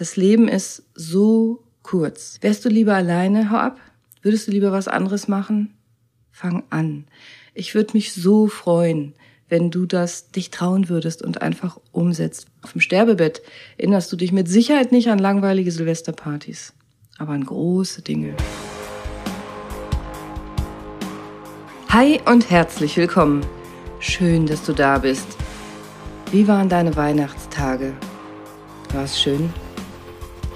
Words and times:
Das 0.00 0.16
Leben 0.16 0.48
ist 0.48 0.84
so 0.94 1.62
kurz. 1.82 2.38
Wärst 2.40 2.64
du 2.64 2.70
lieber 2.70 2.94
alleine, 2.94 3.50
hau 3.50 3.56
ab? 3.56 3.78
Würdest 4.22 4.46
du 4.46 4.50
lieber 4.50 4.72
was 4.72 4.88
anderes 4.88 5.28
machen? 5.28 5.74
Fang 6.30 6.62
an. 6.70 7.04
Ich 7.52 7.74
würde 7.74 7.92
mich 7.92 8.14
so 8.14 8.46
freuen, 8.46 9.12
wenn 9.50 9.70
du 9.70 9.84
das 9.84 10.30
dich 10.30 10.48
trauen 10.48 10.88
würdest 10.88 11.20
und 11.20 11.42
einfach 11.42 11.78
umsetzt. 11.92 12.46
Auf 12.62 12.72
dem 12.72 12.80
Sterbebett 12.80 13.42
erinnerst 13.76 14.10
du 14.10 14.16
dich 14.16 14.32
mit 14.32 14.48
Sicherheit 14.48 14.90
nicht 14.90 15.10
an 15.10 15.18
langweilige 15.18 15.70
Silvesterpartys, 15.70 16.72
aber 17.18 17.34
an 17.34 17.44
große 17.44 18.00
Dinge. 18.00 18.34
Hi 21.90 22.18
und 22.24 22.48
herzlich 22.48 22.96
willkommen. 22.96 23.44
Schön, 23.98 24.46
dass 24.46 24.64
du 24.64 24.72
da 24.72 24.96
bist. 24.96 25.26
Wie 26.30 26.48
waren 26.48 26.70
deine 26.70 26.96
Weihnachtstage? 26.96 27.92
War 28.94 29.04
es 29.04 29.20
schön? 29.20 29.52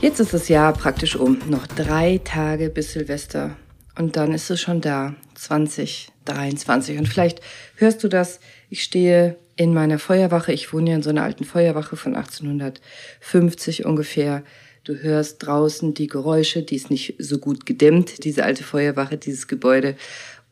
Jetzt 0.05 0.21
ist 0.21 0.35
das 0.35 0.51
Jahr 0.51 0.75
praktisch 0.75 1.17
um. 1.17 1.39
Noch 1.49 1.67
drei 1.67 2.21
Tage 2.23 2.69
bis 2.69 2.93
Silvester. 2.93 3.57
Und 3.99 4.17
dann 4.17 4.35
ist 4.35 4.51
es 4.51 4.61
schon 4.61 4.83
da. 4.83 5.15
2023. 5.35 6.99
Und 6.99 7.09
vielleicht 7.09 7.41
hörst 7.77 8.05
du 8.05 8.09
das. 8.09 8.39
Ich 8.69 8.83
stehe 8.83 9.39
in 9.57 9.73
meiner 9.73 9.99
Feuerwache. 9.99 10.53
Ich 10.53 10.75
wohne 10.75 10.91
ja 10.91 10.97
in 10.97 11.03
so 11.03 11.09
einer 11.09 11.23
alten 11.23 11.45
Feuerwache 11.45 11.97
von 11.97 12.17
1850 12.17 13.87
ungefähr. 13.87 14.45
Du 14.85 14.95
hörst 14.95 15.39
draußen 15.47 15.95
die 15.95 16.09
Geräusche, 16.09 16.63
die 16.63 16.77
ist 16.77 16.91
nicht 16.91 17.15
so 17.19 17.39
gut 17.39 17.65
gedämmt, 17.65 18.25
diese 18.25 18.45
alte 18.45 18.63
Feuerwache, 18.63 19.17
dieses 19.17 19.49
Gebäude 19.49 19.97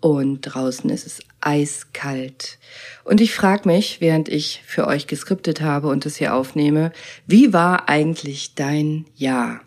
und 0.00 0.41
draußen 0.41 0.88
ist 0.88 1.06
es 1.06 1.20
eiskalt. 1.42 2.59
Und 3.05 3.20
ich 3.20 3.34
frage 3.34 3.69
mich, 3.69 4.00
während 4.00 4.28
ich 4.28 4.62
für 4.64 4.87
euch 4.87 5.06
geskriptet 5.06 5.60
habe 5.60 5.88
und 5.88 6.06
das 6.06 6.16
hier 6.16 6.34
aufnehme, 6.34 6.92
wie 7.27 7.52
war 7.52 7.88
eigentlich 7.88 8.55
dein 8.55 9.05
Jahr 9.16 9.60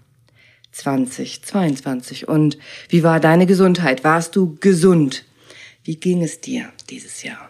2022 0.71 2.27
und 2.27 2.57
wie 2.89 3.03
war 3.03 3.19
deine 3.19 3.45
Gesundheit? 3.45 4.03
Warst 4.03 4.35
du 4.35 4.57
gesund? 4.59 5.23
Wie 5.83 5.97
ging 5.97 6.23
es 6.23 6.41
dir 6.41 6.69
dieses 6.89 7.23
Jahr? 7.23 7.49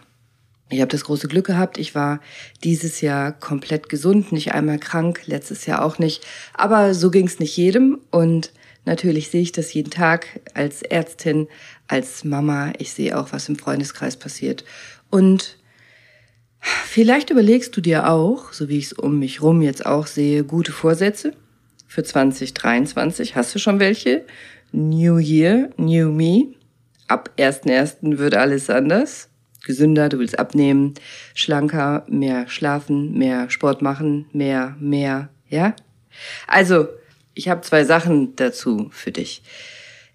Ich 0.68 0.80
habe 0.80 0.90
das 0.90 1.04
große 1.04 1.28
Glück 1.28 1.46
gehabt, 1.46 1.78
ich 1.78 1.94
war 1.94 2.20
dieses 2.64 3.00
Jahr 3.00 3.32
komplett 3.32 3.88
gesund, 3.88 4.32
nicht 4.32 4.52
einmal 4.52 4.80
krank, 4.80 5.22
letztes 5.26 5.66
Jahr 5.66 5.84
auch 5.84 5.98
nicht, 5.98 6.26
aber 6.54 6.92
so 6.92 7.10
ging 7.10 7.26
es 7.26 7.38
nicht 7.38 7.56
jedem 7.56 8.00
und 8.10 8.52
Natürlich 8.86 9.30
sehe 9.30 9.42
ich 9.42 9.52
das 9.52 9.74
jeden 9.74 9.90
Tag 9.90 10.40
als 10.54 10.80
Ärztin, 10.80 11.48
als 11.88 12.24
Mama. 12.24 12.72
Ich 12.78 12.92
sehe 12.92 13.18
auch, 13.18 13.32
was 13.32 13.48
im 13.48 13.56
Freundeskreis 13.56 14.16
passiert. 14.16 14.64
Und 15.10 15.58
vielleicht 16.60 17.30
überlegst 17.30 17.76
du 17.76 17.80
dir 17.80 18.08
auch, 18.08 18.52
so 18.52 18.68
wie 18.68 18.78
ich 18.78 18.86
es 18.86 18.92
um 18.92 19.18
mich 19.18 19.42
rum 19.42 19.60
jetzt 19.60 19.84
auch 19.84 20.06
sehe, 20.06 20.44
gute 20.44 20.70
Vorsätze 20.70 21.32
für 21.88 22.04
2023. 22.04 23.34
Hast 23.34 23.54
du 23.54 23.58
schon 23.58 23.80
welche? 23.80 24.24
New 24.70 25.18
Year, 25.18 25.70
New 25.76 26.12
Me. 26.12 26.54
Ab 27.08 27.30
1.1. 27.38 28.18
wird 28.18 28.36
alles 28.36 28.70
anders. 28.70 29.30
Gesünder, 29.64 30.08
du 30.08 30.20
willst 30.20 30.38
abnehmen, 30.38 30.94
schlanker, 31.34 32.06
mehr 32.08 32.48
schlafen, 32.48 33.18
mehr 33.18 33.50
Sport 33.50 33.82
machen, 33.82 34.26
mehr, 34.32 34.76
mehr, 34.78 35.28
ja? 35.48 35.74
Also, 36.46 36.86
ich 37.36 37.48
habe 37.48 37.60
zwei 37.60 37.84
Sachen 37.84 38.34
dazu 38.34 38.88
für 38.90 39.12
dich. 39.12 39.42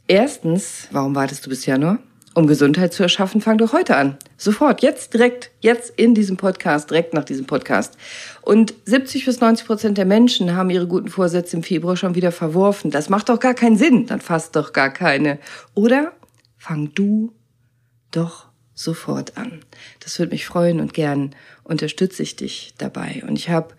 Erstens, 0.07 0.87
warum 0.91 1.15
wartest 1.15 1.45
du 1.45 1.49
bis 1.49 1.65
Januar? 1.65 1.99
Um 2.33 2.47
Gesundheit 2.47 2.93
zu 2.93 3.03
erschaffen, 3.03 3.41
fang 3.41 3.57
doch 3.57 3.73
heute 3.73 3.95
an. 3.95 4.17
Sofort, 4.37 4.81
jetzt 4.81 5.13
direkt, 5.13 5.51
jetzt 5.59 5.93
in 5.97 6.15
diesem 6.15 6.37
Podcast, 6.37 6.89
direkt 6.89 7.13
nach 7.13 7.25
diesem 7.25 7.45
Podcast. 7.45 7.97
Und 8.41 8.73
70 8.85 9.25
bis 9.25 9.39
90 9.39 9.67
Prozent 9.67 9.97
der 9.97 10.05
Menschen 10.05 10.55
haben 10.55 10.69
ihre 10.69 10.87
guten 10.87 11.09
Vorsätze 11.09 11.57
im 11.57 11.63
Februar 11.63 11.97
schon 11.97 12.15
wieder 12.15 12.31
verworfen. 12.31 12.89
Das 12.89 13.09
macht 13.09 13.29
doch 13.29 13.39
gar 13.39 13.53
keinen 13.53 13.77
Sinn. 13.77 14.07
Dann 14.07 14.21
fasst 14.21 14.55
doch 14.55 14.73
gar 14.73 14.89
keine. 14.89 15.39
Oder 15.75 16.13
fang 16.57 16.93
du 16.95 17.33
doch 18.11 18.47
sofort 18.73 19.37
an. 19.37 19.59
Das 19.99 20.17
würde 20.17 20.31
mich 20.31 20.45
freuen 20.45 20.79
und 20.79 20.93
gern 20.93 21.35
unterstütze 21.63 22.23
ich 22.23 22.37
dich 22.37 22.73
dabei. 22.77 23.23
Und 23.27 23.37
ich 23.37 23.49
habe 23.49 23.75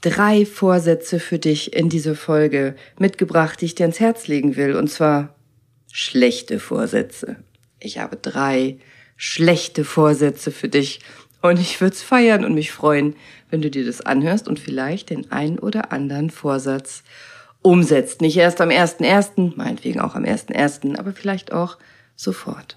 drei 0.00 0.46
Vorsätze 0.46 1.20
für 1.20 1.38
dich 1.38 1.74
in 1.74 1.88
dieser 1.88 2.14
Folge 2.14 2.74
mitgebracht, 2.98 3.60
die 3.60 3.66
ich 3.66 3.74
dir 3.74 3.84
ans 3.84 4.00
Herz 4.00 4.28
legen 4.28 4.56
will. 4.56 4.76
Und 4.76 4.88
zwar 4.88 5.34
schlechte 5.92 6.58
Vorsätze. 6.58 7.36
Ich 7.78 7.98
habe 7.98 8.16
drei 8.16 8.78
schlechte 9.16 9.84
Vorsätze 9.84 10.50
für 10.50 10.68
dich. 10.68 11.00
Und 11.42 11.58
ich 11.58 11.80
würde 11.80 11.94
es 11.94 12.02
feiern 12.02 12.44
und 12.44 12.54
mich 12.54 12.70
freuen, 12.72 13.16
wenn 13.50 13.62
du 13.62 13.70
dir 13.70 13.84
das 13.84 14.00
anhörst 14.00 14.48
und 14.48 14.58
vielleicht 14.58 15.10
den 15.10 15.30
ein 15.32 15.58
oder 15.58 15.92
anderen 15.92 16.30
Vorsatz 16.30 17.02
umsetzt. 17.62 18.20
Nicht 18.20 18.36
erst 18.36 18.60
am 18.60 18.70
1.1., 18.70 19.56
meinetwegen 19.56 20.00
auch 20.00 20.14
am 20.14 20.24
1.1., 20.24 20.98
aber 20.98 21.12
vielleicht 21.12 21.52
auch 21.52 21.78
sofort. 22.16 22.76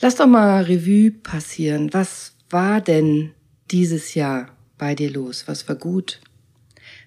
Lass 0.00 0.16
doch 0.16 0.26
mal 0.26 0.62
Revue 0.62 1.10
passieren. 1.10 1.92
Was 1.92 2.34
war 2.48 2.80
denn 2.80 3.32
dieses 3.70 4.14
Jahr 4.14 4.48
bei 4.80 4.94
dir 4.94 5.10
los? 5.10 5.44
Was 5.46 5.68
war 5.68 5.76
gut? 5.76 6.20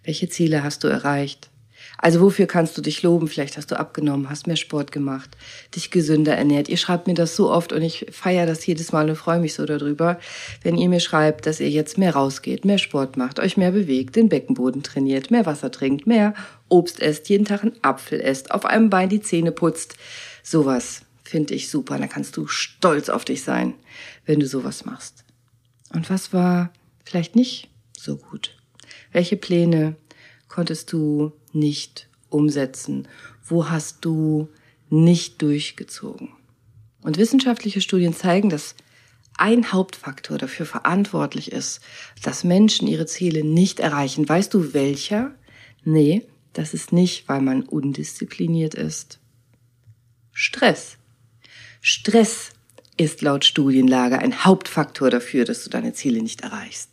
Welche 0.03 0.29
Ziele 0.29 0.63
hast 0.63 0.83
du 0.83 0.87
erreicht? 0.87 1.49
Also 1.97 2.21
wofür 2.21 2.45
kannst 2.45 2.77
du 2.77 2.81
dich 2.81 3.01
loben? 3.01 3.27
Vielleicht 3.27 3.57
hast 3.57 3.71
du 3.71 3.79
abgenommen, 3.79 4.29
hast 4.29 4.45
mehr 4.45 4.55
Sport 4.57 4.91
gemacht, 4.91 5.31
dich 5.75 5.89
gesünder 5.89 6.35
ernährt. 6.35 6.69
Ihr 6.69 6.77
schreibt 6.77 7.07
mir 7.07 7.15
das 7.15 7.35
so 7.35 7.49
oft 7.49 7.73
und 7.73 7.81
ich 7.81 8.05
feiere 8.11 8.45
das 8.45 8.65
jedes 8.65 8.91
Mal 8.91 9.09
und 9.09 9.15
freue 9.15 9.39
mich 9.39 9.53
so 9.55 9.65
darüber, 9.65 10.19
wenn 10.61 10.77
ihr 10.77 10.87
mir 10.87 10.99
schreibt, 10.99 11.47
dass 11.47 11.59
ihr 11.59 11.69
jetzt 11.69 11.97
mehr 11.97 12.13
rausgeht, 12.13 12.63
mehr 12.63 12.77
Sport 12.77 13.17
macht, 13.17 13.39
euch 13.39 13.57
mehr 13.57 13.71
bewegt, 13.71 14.15
den 14.15 14.29
Beckenboden 14.29 14.83
trainiert, 14.83 15.31
mehr 15.31 15.45
Wasser 15.45 15.71
trinkt, 15.71 16.05
mehr 16.05 16.35
Obst 16.69 17.01
esst, 17.01 17.27
jeden 17.29 17.45
Tag 17.45 17.63
einen 17.63 17.75
Apfel 17.81 18.21
esst, 18.21 18.51
auf 18.51 18.65
einem 18.65 18.89
Bein 18.89 19.09
die 19.09 19.21
Zähne 19.21 19.51
putzt. 19.51 19.95
Sowas 20.43 21.01
finde 21.23 21.55
ich 21.55 21.69
super. 21.69 21.97
Da 21.97 22.07
kannst 22.07 22.37
du 22.37 22.47
stolz 22.47 23.09
auf 23.09 23.25
dich 23.25 23.43
sein, 23.43 23.73
wenn 24.25 24.39
du 24.39 24.45
sowas 24.45 24.85
machst. 24.85 25.23
Und 25.91 26.09
was 26.09 26.33
war 26.33 26.71
vielleicht 27.03 27.35
nicht 27.35 27.69
so 27.97 28.17
gut? 28.17 28.55
Welche 29.11 29.37
Pläne 29.37 29.95
konntest 30.47 30.91
du 30.91 31.33
nicht 31.51 32.07
umsetzen? 32.29 33.07
Wo 33.43 33.69
hast 33.69 34.05
du 34.05 34.49
nicht 34.89 35.41
durchgezogen? 35.41 36.29
Und 37.01 37.17
wissenschaftliche 37.17 37.81
Studien 37.81 38.13
zeigen, 38.13 38.49
dass 38.49 38.75
ein 39.37 39.71
Hauptfaktor 39.71 40.37
dafür 40.37 40.65
verantwortlich 40.65 41.51
ist, 41.51 41.81
dass 42.21 42.43
Menschen 42.43 42.87
ihre 42.87 43.05
Ziele 43.05 43.43
nicht 43.43 43.79
erreichen. 43.79 44.27
Weißt 44.27 44.53
du 44.53 44.73
welcher? 44.73 45.33
Nee, 45.83 46.25
das 46.53 46.73
ist 46.73 46.93
nicht, 46.93 47.27
weil 47.27 47.41
man 47.41 47.63
undiszipliniert 47.63 48.75
ist. 48.75 49.19
Stress. 50.31 50.97
Stress 51.81 52.51
ist 52.95 53.21
laut 53.21 53.43
Studienlage 53.43 54.19
ein 54.19 54.45
Hauptfaktor 54.45 55.09
dafür, 55.09 55.45
dass 55.45 55.63
du 55.63 55.69
deine 55.69 55.93
Ziele 55.93 56.21
nicht 56.21 56.41
erreichst. 56.41 56.92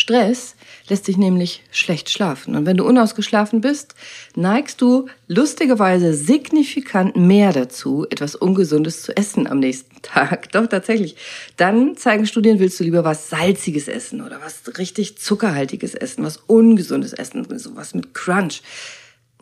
Stress 0.00 0.54
lässt 0.88 1.04
sich 1.04 1.18
nämlich 1.18 1.62
schlecht 1.70 2.08
schlafen. 2.08 2.56
Und 2.56 2.64
wenn 2.64 2.78
du 2.78 2.86
unausgeschlafen 2.86 3.60
bist, 3.60 3.94
neigst 4.34 4.80
du 4.80 5.08
lustigerweise 5.28 6.14
signifikant 6.14 7.16
mehr 7.16 7.52
dazu, 7.52 8.06
etwas 8.08 8.34
Ungesundes 8.34 9.02
zu 9.02 9.14
essen 9.14 9.46
am 9.46 9.58
nächsten 9.58 9.94
Tag. 10.02 10.50
Doch 10.52 10.66
tatsächlich. 10.66 11.16
Dann 11.58 11.98
zeigen 11.98 12.24
Studien, 12.24 12.60
willst 12.60 12.80
du 12.80 12.84
lieber 12.84 13.04
was 13.04 13.28
Salziges 13.28 13.88
essen 13.88 14.22
oder 14.22 14.40
was 14.40 14.78
richtig 14.78 15.18
Zuckerhaltiges 15.18 15.94
essen, 15.94 16.24
was 16.24 16.38
Ungesundes 16.46 17.12
essen, 17.12 17.46
sowas 17.58 17.92
mit 17.92 18.14
Crunch 18.14 18.62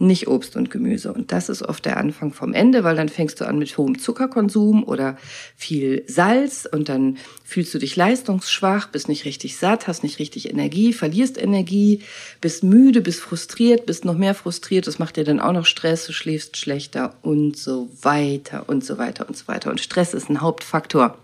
nicht 0.01 0.29
Obst 0.29 0.57
und 0.57 0.71
Gemüse. 0.71 1.13
Und 1.13 1.33
das 1.33 1.49
ist 1.49 1.63
oft 1.63 1.85
der 1.85 1.97
Anfang 1.97 2.33
vom 2.33 2.53
Ende, 2.55 2.85
weil 2.85 2.97
dann 2.97 3.09
fängst 3.09 3.41
du 3.41 3.47
an 3.47 3.59
mit 3.59 3.77
hohem 3.77 3.99
Zuckerkonsum 3.99 4.85
oder 4.85 5.17
viel 5.57 6.05
Salz 6.07 6.69
und 6.71 6.89
dann 6.89 7.19
fühlst 7.45 7.75
du 7.75 7.79
dich 7.79 7.97
leistungsschwach, 7.97 8.89
bist 8.89 9.09
nicht 9.09 9.25
richtig 9.25 9.57
satt, 9.57 9.89
hast 9.89 10.03
nicht 10.03 10.19
richtig 10.19 10.51
Energie, 10.51 10.93
verlierst 10.93 11.39
Energie, 11.39 12.03
bist 12.41 12.63
müde, 12.63 13.01
bist 13.01 13.21
frustriert, 13.21 13.87
bist 13.87 14.05
noch 14.05 14.17
mehr 14.17 14.35
frustriert, 14.35 14.87
das 14.87 14.99
macht 14.99 15.17
dir 15.17 15.25
dann 15.25 15.41
auch 15.41 15.53
noch 15.53 15.67
Stress, 15.67 16.07
du 16.07 16.13
schläfst 16.13 16.57
schlechter 16.57 17.15
und 17.23 17.57
so 17.57 17.89
weiter 18.03 18.69
und 18.69 18.85
so 18.85 18.99
weiter 18.99 19.29
und 19.29 19.37
so 19.37 19.49
weiter. 19.49 19.71
Und 19.71 19.81
Stress 19.81 20.15
ist 20.15 20.29
ein 20.29 20.41
Hauptfaktor, 20.41 21.19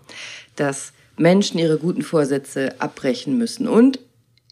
dass 0.55 0.93
Menschen 1.17 1.59
ihre 1.59 1.77
guten 1.77 2.01
Vorsätze 2.01 2.75
abbrechen 2.79 3.37
müssen 3.37 3.67
und 3.67 3.99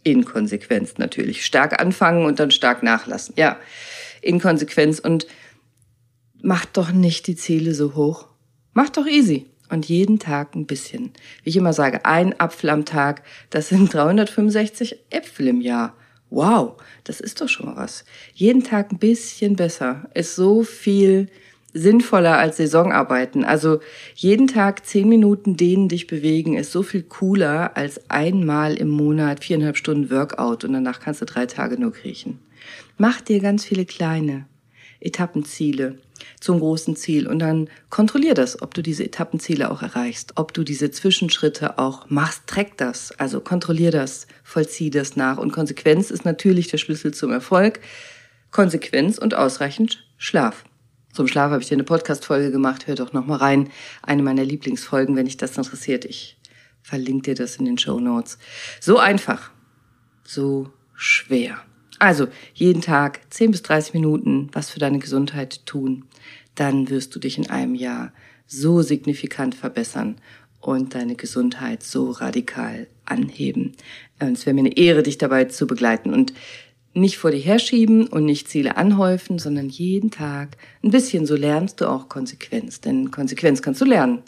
Inkonsequenz 0.04 0.98
natürlich. 0.98 1.46
Stark 1.46 1.82
anfangen 1.82 2.26
und 2.26 2.40
dann 2.40 2.52
stark 2.52 2.84
nachlassen. 2.84 3.34
Ja, 3.38 3.58
Inkonsequenz 4.24 5.00
und 5.00 5.28
macht 6.42 6.78
doch 6.78 6.92
nicht 6.92 7.28
die 7.28 7.36
Ziele 7.36 7.74
so 7.74 7.96
hoch. 7.96 8.28
Macht 8.74 8.98
doch 8.98 9.08
easy. 9.08 9.48
Und 9.70 9.88
jeden 9.88 10.20
Tag 10.20 10.56
ein 10.56 10.68
bisschen. 10.68 11.14
Wie 11.44 11.50
ich 11.50 11.58
immer 11.58 11.74
sage, 11.74 12.06
ein 12.06 12.40
Apfel 12.40 12.70
am 12.70 12.86
Tag, 12.86 13.24
das 13.50 13.70
sind 13.70 13.92
365 13.94 14.98
Äpfel 15.10 15.48
im 15.48 15.62
Jahr. 15.62 15.96
Wow, 16.30 16.82
das 17.04 17.20
ist 17.20 17.42
doch 17.42 17.50
schon 17.50 17.68
mal 17.68 17.76
was. 17.76 18.06
Jeden 18.34 18.64
Tag 18.64 18.92
ein 18.92 19.00
bisschen 19.00 19.56
besser 19.56 20.10
ist 20.14 20.36
so 20.36 20.64
viel 20.64 21.28
sinnvoller 21.74 22.38
als 22.38 22.58
Saisonarbeiten. 22.58 23.44
Also 23.44 23.80
jeden 24.16 24.48
Tag 24.48 24.86
zehn 24.86 25.10
Minuten 25.10 25.58
dehnen, 25.58 25.90
dich 25.90 26.08
bewegen, 26.08 26.56
ist 26.56 26.72
so 26.72 26.84
viel 26.84 27.04
cooler 27.04 27.76
als 27.76 28.10
einmal 28.10 28.76
im 28.76 28.90
Monat 28.90 29.44
viereinhalb 29.44 29.78
Stunden 29.78 30.12
Workout 30.12 30.64
und 30.64 30.74
danach 30.74 31.00
kannst 31.00 31.22
du 31.22 31.26
drei 31.26 31.46
Tage 31.46 31.80
nur 31.80 31.94
kriechen. 31.94 32.40
Mach 32.98 33.22
dir 33.22 33.40
ganz 33.40 33.66
viele 33.66 33.86
kleine 33.86 34.46
Etappenziele 35.00 35.98
zum 36.40 36.60
großen 36.60 36.96
Ziel 36.96 37.28
und 37.28 37.40
dann 37.40 37.70
kontrollier 37.90 38.34
das, 38.34 38.62
ob 38.62 38.74
du 38.74 38.82
diese 38.82 39.04
Etappenziele 39.04 39.70
auch 39.70 39.82
erreichst, 39.82 40.34
ob 40.36 40.54
du 40.54 40.64
diese 40.64 40.92
Zwischenschritte 40.92 41.78
auch 41.78 42.10
machst, 42.10 42.48
track 42.48 42.78
das, 42.78 43.12
also 43.20 43.42
kontrollier 43.42 43.92
das, 43.92 44.28
vollzieh 44.44 44.90
das 44.90 45.16
nach 45.16 45.38
und 45.38 45.52
Konsequenz 45.52 46.12
ist 46.12 46.26
natürlich 46.26 46.68
der 46.68 46.78
Schlüssel 46.78 47.14
zum 47.14 47.32
Erfolg. 47.32 47.80
Konsequenz 48.52 49.18
und 49.18 49.34
ausreichend 49.34 50.06
Schlaf. 50.18 50.64
Zum 51.12 51.28
Schlaf 51.28 51.52
habe 51.52 51.62
ich 51.62 51.70
dir 51.70 51.76
eine 51.76 51.84
Podcast-Folge 51.84 52.52
gemacht. 52.52 52.88
Hör 52.88 52.96
doch 52.96 53.14
noch 53.14 53.26
mal 53.26 53.38
rein. 53.38 53.70
Eine 54.02 54.24
meiner 54.24 54.44
Lieblingsfolgen, 54.44 55.16
wenn 55.16 55.26
dich 55.26 55.38
das 55.38 55.58
interessiert. 55.58 56.06
Ich 56.06 56.38
verlinke 56.82 57.34
dir 57.34 57.36
das 57.36 57.56
in 57.58 57.66
den 57.66 57.78
Show 57.78 58.00
Notes. 58.00 58.38
So 58.80 59.00
einfach. 59.00 59.52
So 60.24 60.72
schwer. 60.96 61.64
Also, 62.04 62.28
jeden 62.54 62.82
Tag 62.82 63.22
10 63.30 63.52
bis 63.52 63.62
30 63.62 63.94
Minuten 63.94 64.50
was 64.52 64.70
für 64.70 64.80
deine 64.82 65.00
Gesundheit 65.00 65.66
tun. 65.66 66.04
Dann 66.54 66.90
wirst 66.90 67.16
du 67.16 67.20
dich 67.20 67.38
in 67.38 67.50
einem 67.50 67.76
Jahr 67.76 68.12
so 68.46 68.82
signifikant 68.82 69.56
verbessern 69.56 70.18
und 70.60 70.96
deine 70.96 71.16
Gesundheit 71.16 71.82
so 71.82 72.12
radikal 72.12 72.88
anheben. 73.06 73.72
Und 74.20 74.34
es 74.34 74.46
wäre 74.46 74.54
mir 74.54 74.60
eine 74.60 74.76
Ehre, 74.76 75.02
dich 75.02 75.18
dabei 75.18 75.46
zu 75.46 75.66
begleiten. 75.66 76.14
Und 76.14 76.34
nicht 76.94 77.18
vor 77.18 77.32
dir 77.32 77.40
herschieben 77.40 78.08
und 78.08 78.26
nicht 78.26 78.50
Ziele 78.50 78.76
anhäufen, 78.76 79.40
sondern 79.40 79.70
jeden 79.70 80.12
Tag 80.12 80.58
ein 80.84 80.92
bisschen. 80.92 81.26
So 81.26 81.38
lernst 81.38 81.80
du 81.80 81.88
auch 81.88 82.10
Konsequenz. 82.10 82.82
Denn 82.82 83.12
Konsequenz 83.12 83.62
kannst 83.62 83.80
du 83.80 83.86
lernen. 83.86 84.24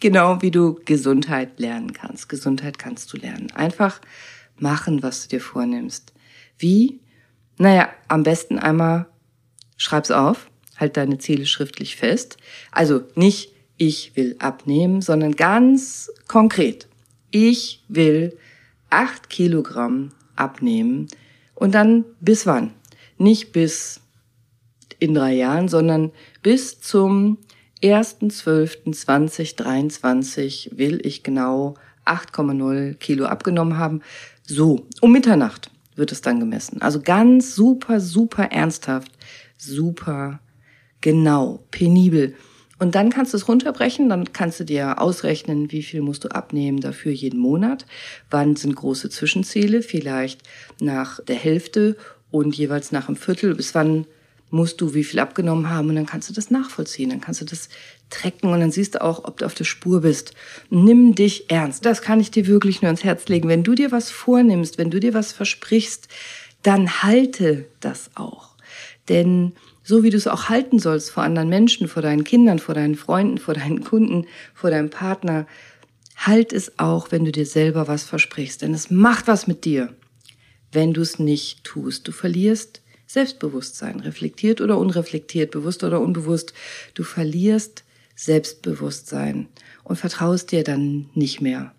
Genau 0.00 0.40
wie 0.40 0.50
du 0.50 0.80
Gesundheit 0.86 1.60
lernen 1.60 1.92
kannst. 1.92 2.30
Gesundheit 2.30 2.78
kannst 2.78 3.12
du 3.12 3.18
lernen. 3.18 3.50
Einfach 3.50 4.00
machen, 4.56 5.02
was 5.02 5.24
du 5.24 5.36
dir 5.36 5.42
vornimmst. 5.42 6.14
Wie? 6.56 7.00
Naja, 7.58 7.90
am 8.06 8.22
besten 8.22 8.58
einmal 8.58 9.06
schreib's 9.76 10.12
auf, 10.12 10.48
halt 10.76 10.96
deine 10.96 11.18
Ziele 11.18 11.44
schriftlich 11.44 11.96
fest. 11.96 12.38
Also 12.70 13.02
nicht, 13.14 13.52
ich 13.76 14.16
will 14.16 14.36
abnehmen, 14.38 15.02
sondern 15.02 15.32
ganz 15.32 16.10
konkret. 16.28 16.88
Ich 17.30 17.84
will 17.88 18.38
acht 18.90 19.28
Kilogramm 19.28 20.12
abnehmen 20.36 21.08
und 21.54 21.74
dann 21.74 22.06
bis 22.20 22.46
wann? 22.46 22.72
Nicht 23.18 23.52
bis 23.52 24.00
in 25.00 25.14
drei 25.14 25.34
Jahren, 25.34 25.68
sondern 25.68 26.12
bis 26.42 26.80
zum 26.80 27.38
1.12.2023 27.82 30.78
will 30.78 31.04
ich 31.04 31.24
genau 31.24 31.74
8,0 32.04 32.94
Kilo 32.94 33.26
abgenommen 33.26 33.78
haben. 33.78 34.02
So, 34.44 34.86
um 35.00 35.10
Mitternacht 35.12 35.72
wird 35.98 36.12
es 36.12 36.22
dann 36.22 36.40
gemessen. 36.40 36.80
Also 36.80 37.00
ganz 37.00 37.54
super, 37.54 38.00
super 38.00 38.44
ernsthaft, 38.44 39.12
super 39.56 40.40
genau, 41.00 41.64
penibel. 41.70 42.34
Und 42.78 42.94
dann 42.94 43.10
kannst 43.10 43.32
du 43.32 43.36
es 43.36 43.48
runterbrechen, 43.48 44.08
dann 44.08 44.32
kannst 44.32 44.60
du 44.60 44.64
dir 44.64 45.00
ausrechnen, 45.00 45.72
wie 45.72 45.82
viel 45.82 46.00
musst 46.00 46.24
du 46.24 46.28
abnehmen 46.28 46.80
dafür 46.80 47.10
jeden 47.10 47.40
Monat, 47.40 47.86
wann 48.30 48.54
sind 48.54 48.76
große 48.76 49.10
Zwischenziele, 49.10 49.82
vielleicht 49.82 50.42
nach 50.80 51.22
der 51.24 51.36
Hälfte 51.36 51.96
und 52.30 52.56
jeweils 52.56 52.92
nach 52.92 53.08
einem 53.08 53.16
Viertel, 53.16 53.56
bis 53.56 53.74
wann 53.74 54.06
musst 54.50 54.80
du 54.80 54.94
wie 54.94 55.04
viel 55.04 55.18
abgenommen 55.18 55.68
haben 55.68 55.88
und 55.88 55.96
dann 55.96 56.06
kannst 56.06 56.30
du 56.30 56.34
das 56.34 56.50
nachvollziehen, 56.50 57.10
dann 57.10 57.20
kannst 57.20 57.40
du 57.40 57.44
das 57.44 57.68
trecken 58.10 58.52
und 58.52 58.60
dann 58.60 58.70
siehst 58.70 58.94
du 58.94 59.02
auch, 59.02 59.24
ob 59.24 59.38
du 59.38 59.46
auf 59.46 59.54
der 59.54 59.64
Spur 59.64 60.00
bist. 60.00 60.32
Nimm 60.70 61.14
dich 61.14 61.50
ernst. 61.50 61.84
Das 61.84 62.02
kann 62.02 62.20
ich 62.20 62.30
dir 62.30 62.46
wirklich 62.46 62.82
nur 62.82 62.88
ans 62.88 63.04
Herz 63.04 63.28
legen. 63.28 63.48
Wenn 63.48 63.64
du 63.64 63.74
dir 63.74 63.92
was 63.92 64.10
vornimmst, 64.10 64.78
wenn 64.78 64.90
du 64.90 65.00
dir 65.00 65.14
was 65.14 65.32
versprichst, 65.32 66.08
dann 66.62 67.02
halte 67.02 67.66
das 67.80 68.10
auch. 68.14 68.56
Denn 69.08 69.52
so 69.82 70.02
wie 70.02 70.10
du 70.10 70.16
es 70.16 70.26
auch 70.26 70.48
halten 70.48 70.78
sollst 70.78 71.10
vor 71.10 71.22
anderen 71.22 71.48
Menschen, 71.48 71.88
vor 71.88 72.02
deinen 72.02 72.24
Kindern, 72.24 72.58
vor 72.58 72.74
deinen 72.74 72.94
Freunden, 72.94 73.38
vor 73.38 73.54
deinen 73.54 73.82
Kunden, 73.82 74.26
vor 74.54 74.70
deinem 74.70 74.90
Partner, 74.90 75.46
halt 76.16 76.52
es 76.52 76.78
auch, 76.78 77.10
wenn 77.10 77.24
du 77.24 77.32
dir 77.32 77.46
selber 77.46 77.88
was 77.88 78.04
versprichst. 78.04 78.62
Denn 78.62 78.74
es 78.74 78.90
macht 78.90 79.26
was 79.28 79.46
mit 79.46 79.64
dir, 79.64 79.94
wenn 80.72 80.92
du 80.92 81.00
es 81.00 81.18
nicht 81.18 81.64
tust. 81.64 82.06
Du 82.06 82.12
verlierst 82.12 82.82
Selbstbewusstsein, 83.06 84.00
reflektiert 84.00 84.60
oder 84.60 84.76
unreflektiert, 84.76 85.50
bewusst 85.50 85.82
oder 85.82 86.00
unbewusst. 86.00 86.52
Du 86.92 87.04
verlierst 87.04 87.84
Selbstbewusstsein 88.18 89.48
und 89.84 89.96
vertraust 89.96 90.50
dir 90.50 90.64
dann 90.64 91.08
nicht 91.14 91.40
mehr. 91.40 91.72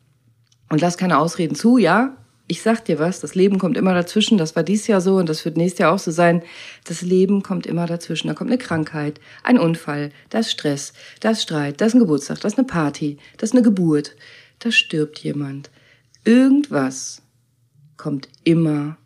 Und 0.70 0.80
lass 0.80 0.98
keine 0.98 1.18
Ausreden 1.18 1.56
zu, 1.56 1.78
ja, 1.78 2.16
ich 2.48 2.62
sag 2.62 2.86
dir 2.86 2.98
was, 2.98 3.20
das 3.20 3.36
Leben 3.36 3.60
kommt 3.60 3.78
immer 3.78 3.94
dazwischen. 3.94 4.38
Das 4.38 4.56
war 4.56 4.64
dies 4.64 4.88
Jahr 4.88 5.02
so 5.02 5.18
und 5.18 5.28
das 5.28 5.44
wird 5.44 5.58
nächstes 5.58 5.80
Jahr 5.80 5.94
auch 5.94 6.00
so 6.00 6.12
sein. 6.12 6.42
Das 6.86 7.02
Leben 7.02 7.44
kommt 7.44 7.68
immer 7.68 7.86
dazwischen. 7.86 8.28
Da 8.28 8.34
kommt 8.34 8.50
eine 8.50 8.58
Krankheit, 8.58 9.20
ein 9.44 9.60
Unfall, 9.60 10.12
das 10.30 10.50
Stress, 10.50 10.94
das 11.20 11.44
Streit, 11.44 11.82
das 11.82 11.90
ist 11.90 11.96
ein 11.96 12.00
Geburtstag, 12.00 12.40
das 12.40 12.54
ist 12.54 12.58
eine 12.58 12.68
Party, 12.68 13.18
das 13.38 13.50
ist 13.50 13.56
eine 13.56 13.62
Geburt, 13.62 14.16
da 14.60 14.72
stirbt 14.72 15.20
jemand. 15.20 15.70
Irgendwas 16.24 17.22
kommt 17.98 18.30
immer 18.46 18.98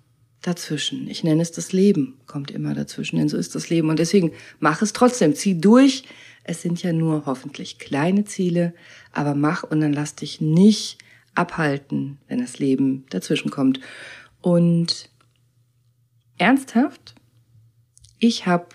dazwischen. 0.43 1.09
Ich 1.09 1.23
nenne 1.23 1.41
es 1.41 1.51
das 1.51 1.73
Leben, 1.73 2.19
kommt 2.27 2.51
immer 2.51 2.75
dazwischen, 2.75 3.17
denn 3.17 3.29
so 3.29 3.37
ist 3.37 3.55
das 3.55 3.69
Leben. 3.69 3.89
Und 3.89 3.97
deswegen 3.97 4.31
mach 4.59 4.81
es 4.83 4.93
trotzdem, 4.93 5.33
zieh 5.35 5.59
durch. 5.59 6.03
Es 6.43 6.61
sind 6.61 6.83
ja 6.83 6.91
nur 6.91 7.25
hoffentlich 7.25 7.79
kleine 7.79 8.25
Ziele, 8.25 8.73
aber 9.11 9.33
mach 9.33 9.63
und 9.63 9.81
dann 9.81 9.93
lass 9.93 10.15
dich 10.15 10.41
nicht 10.41 10.97
abhalten, 11.35 12.17
wenn 12.27 12.39
das 12.39 12.59
Leben 12.59 13.05
dazwischen 13.09 13.49
kommt. 13.49 13.79
Und 14.41 15.09
ernsthaft, 16.37 17.15
ich 18.19 18.45
habe 18.45 18.67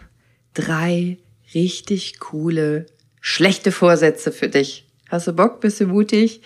drei 0.54 1.18
richtig 1.54 2.18
coole, 2.20 2.86
schlechte 3.20 3.72
Vorsätze 3.72 4.32
für 4.32 4.48
dich. 4.48 4.86
Hast 5.08 5.26
du 5.26 5.32
Bock? 5.32 5.60
Bist 5.60 5.80
du 5.80 5.86
mutig? 5.86 6.42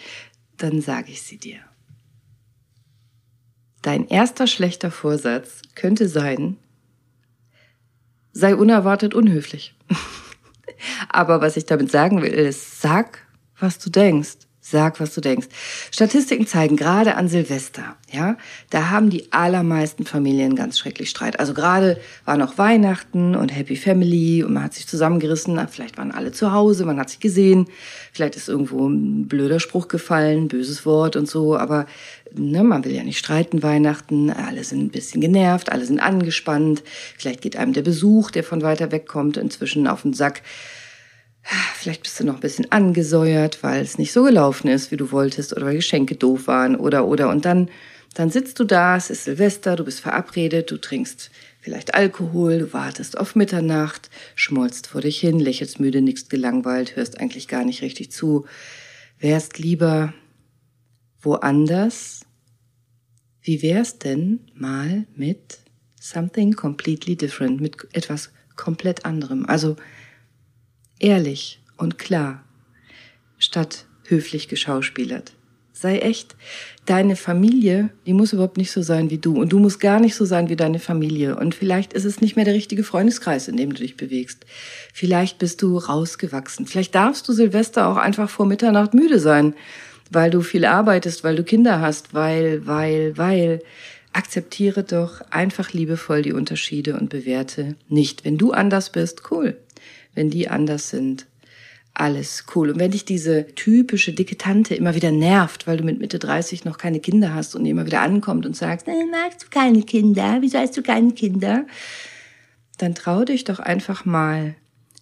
Dann 0.56 0.80
sage 0.80 1.10
ich 1.12 1.22
sie 1.22 1.38
dir. 1.38 1.60
Dein 3.80 4.06
erster 4.06 4.46
schlechter 4.46 4.92
Vorsatz 4.92 5.62
könnte 5.74 6.08
sein, 6.08 6.56
sei 8.32 8.54
unerwartet 8.54 9.14
unhöflich. 9.14 9.74
Aber 11.08 11.40
was 11.40 11.56
ich 11.56 11.66
damit 11.66 11.90
sagen 11.90 12.22
will, 12.22 12.32
ist, 12.32 12.80
sag, 12.80 13.26
was 13.58 13.78
du 13.78 13.90
denkst. 13.90 14.38
Sag, 14.64 15.00
was 15.00 15.12
du 15.12 15.20
denkst. 15.20 15.48
Statistiken 15.90 16.46
zeigen 16.46 16.76
gerade 16.76 17.16
an 17.16 17.26
Silvester, 17.26 17.96
ja, 18.12 18.36
da 18.70 18.90
haben 18.90 19.10
die 19.10 19.32
allermeisten 19.32 20.06
Familien 20.06 20.54
ganz 20.54 20.78
schrecklich 20.78 21.10
Streit. 21.10 21.40
Also 21.40 21.52
gerade 21.52 21.98
war 22.24 22.36
noch 22.36 22.58
Weihnachten 22.58 23.34
und 23.34 23.48
Happy 23.48 23.74
Family 23.74 24.44
und 24.44 24.52
man 24.52 24.62
hat 24.62 24.74
sich 24.74 24.86
zusammengerissen. 24.86 25.60
Vielleicht 25.68 25.98
waren 25.98 26.12
alle 26.12 26.30
zu 26.30 26.52
Hause, 26.52 26.84
man 26.84 27.00
hat 27.00 27.10
sich 27.10 27.18
gesehen. 27.18 27.66
Vielleicht 28.12 28.36
ist 28.36 28.48
irgendwo 28.48 28.88
ein 28.88 29.26
blöder 29.26 29.58
Spruch 29.58 29.88
gefallen, 29.88 30.46
böses 30.46 30.86
Wort 30.86 31.16
und 31.16 31.28
so. 31.28 31.56
Aber 31.56 31.86
ne, 32.32 32.62
man 32.62 32.84
will 32.84 32.92
ja 32.92 33.02
nicht 33.02 33.18
streiten 33.18 33.64
Weihnachten. 33.64 34.30
Alle 34.30 34.62
sind 34.62 34.80
ein 34.80 34.90
bisschen 34.90 35.20
genervt, 35.20 35.72
alle 35.72 35.84
sind 35.86 35.98
angespannt. 35.98 36.84
Vielleicht 37.18 37.40
geht 37.40 37.56
einem 37.56 37.72
der 37.72 37.82
Besuch, 37.82 38.30
der 38.30 38.44
von 38.44 38.62
weiter 38.62 38.92
weg 38.92 39.08
kommt, 39.08 39.36
inzwischen 39.38 39.88
auf 39.88 40.02
den 40.02 40.12
Sack. 40.12 40.42
Vielleicht 41.42 42.02
bist 42.02 42.20
du 42.20 42.24
noch 42.24 42.36
ein 42.36 42.40
bisschen 42.40 42.70
angesäuert, 42.70 43.62
weil 43.62 43.82
es 43.82 43.98
nicht 43.98 44.12
so 44.12 44.22
gelaufen 44.22 44.68
ist, 44.68 44.92
wie 44.92 44.96
du 44.96 45.10
wolltest, 45.10 45.54
oder 45.56 45.66
weil 45.66 45.76
Geschenke 45.76 46.14
doof 46.14 46.46
waren, 46.46 46.76
oder, 46.76 47.06
oder. 47.06 47.28
Und 47.28 47.44
dann, 47.44 47.68
dann 48.14 48.30
sitzt 48.30 48.60
du 48.60 48.64
da, 48.64 48.96
es 48.96 49.10
ist 49.10 49.24
Silvester, 49.24 49.74
du 49.74 49.84
bist 49.84 50.00
verabredet, 50.00 50.70
du 50.70 50.76
trinkst 50.76 51.30
vielleicht 51.60 51.94
Alkohol, 51.94 52.58
du 52.58 52.72
wartest 52.72 53.18
auf 53.18 53.34
Mitternacht, 53.34 54.10
schmolzt 54.36 54.86
vor 54.86 55.00
dich 55.00 55.18
hin, 55.18 55.40
lächelst 55.40 55.80
müde, 55.80 56.00
nickst 56.00 56.30
gelangweilt, 56.30 56.96
hörst 56.96 57.20
eigentlich 57.20 57.48
gar 57.48 57.64
nicht 57.64 57.82
richtig 57.82 58.12
zu, 58.12 58.46
wärst 59.18 59.58
lieber 59.58 60.14
woanders. 61.20 62.24
Wie 63.40 63.62
wär's 63.62 63.98
denn 63.98 64.40
mal 64.54 65.06
mit 65.16 65.58
something 66.00 66.54
completely 66.54 67.16
different, 67.16 67.60
mit 67.60 67.76
etwas 67.92 68.30
komplett 68.54 69.04
anderem? 69.04 69.46
Also, 69.46 69.76
ehrlich 71.02 71.60
und 71.76 71.98
klar, 71.98 72.42
statt 73.38 73.86
höflich 74.04 74.48
geschauspielert. 74.48 75.32
Sei 75.72 75.98
echt. 75.98 76.36
Deine 76.86 77.16
Familie, 77.16 77.90
die 78.06 78.12
muss 78.12 78.32
überhaupt 78.32 78.56
nicht 78.56 78.70
so 78.70 78.82
sein 78.82 79.10
wie 79.10 79.18
du. 79.18 79.40
Und 79.40 79.52
du 79.52 79.58
musst 79.58 79.80
gar 79.80 79.98
nicht 79.98 80.14
so 80.14 80.24
sein 80.24 80.48
wie 80.48 80.54
deine 80.54 80.78
Familie. 80.78 81.36
Und 81.36 81.54
vielleicht 81.54 81.92
ist 81.92 82.04
es 82.04 82.20
nicht 82.20 82.36
mehr 82.36 82.44
der 82.44 82.54
richtige 82.54 82.84
Freundeskreis, 82.84 83.48
in 83.48 83.56
dem 83.56 83.70
du 83.70 83.80
dich 83.80 83.96
bewegst. 83.96 84.46
Vielleicht 84.92 85.38
bist 85.38 85.60
du 85.60 85.78
rausgewachsen. 85.78 86.66
Vielleicht 86.66 86.94
darfst 86.94 87.28
du 87.28 87.32
Silvester 87.32 87.88
auch 87.88 87.96
einfach 87.96 88.30
vor 88.30 88.46
Mitternacht 88.46 88.94
müde 88.94 89.18
sein, 89.18 89.54
weil 90.10 90.30
du 90.30 90.42
viel 90.42 90.64
arbeitest, 90.64 91.24
weil 91.24 91.34
du 91.34 91.42
Kinder 91.42 91.80
hast, 91.80 92.14
weil, 92.14 92.66
weil, 92.66 93.16
weil. 93.18 93.60
Akzeptiere 94.14 94.84
doch 94.84 95.22
einfach 95.30 95.72
liebevoll 95.72 96.20
die 96.20 96.34
Unterschiede 96.34 96.98
und 96.98 97.08
bewerte 97.08 97.76
nicht. 97.88 98.26
Wenn 98.26 98.36
du 98.36 98.52
anders 98.52 98.92
bist, 98.92 99.30
cool. 99.30 99.56
Wenn 100.14 100.30
die 100.30 100.48
anders 100.48 100.90
sind, 100.90 101.26
alles 101.94 102.46
cool. 102.54 102.70
Und 102.70 102.78
wenn 102.78 102.90
dich 102.90 103.04
diese 103.04 103.46
typische 103.54 104.12
dicke 104.12 104.38
Tante 104.38 104.74
immer 104.74 104.94
wieder 104.94 105.12
nervt, 105.12 105.66
weil 105.66 105.76
du 105.76 105.84
mit 105.84 105.98
Mitte 105.98 106.18
30 106.18 106.64
noch 106.64 106.78
keine 106.78 107.00
Kinder 107.00 107.34
hast 107.34 107.54
und 107.54 107.64
die 107.64 107.70
immer 107.70 107.86
wieder 107.86 108.00
ankommt 108.00 108.46
und 108.46 108.56
sagst, 108.56 108.88
äh, 108.88 109.04
magst 109.10 109.44
du 109.44 109.46
keine 109.50 109.82
Kinder? 109.82 110.38
Wieso 110.40 110.58
hast 110.58 110.76
du 110.76 110.82
keine 110.82 111.12
Kinder? 111.12 111.66
Dann 112.78 112.94
trau 112.94 113.24
dich 113.24 113.44
doch 113.44 113.58
einfach 113.58 114.04
mal, 114.04 114.54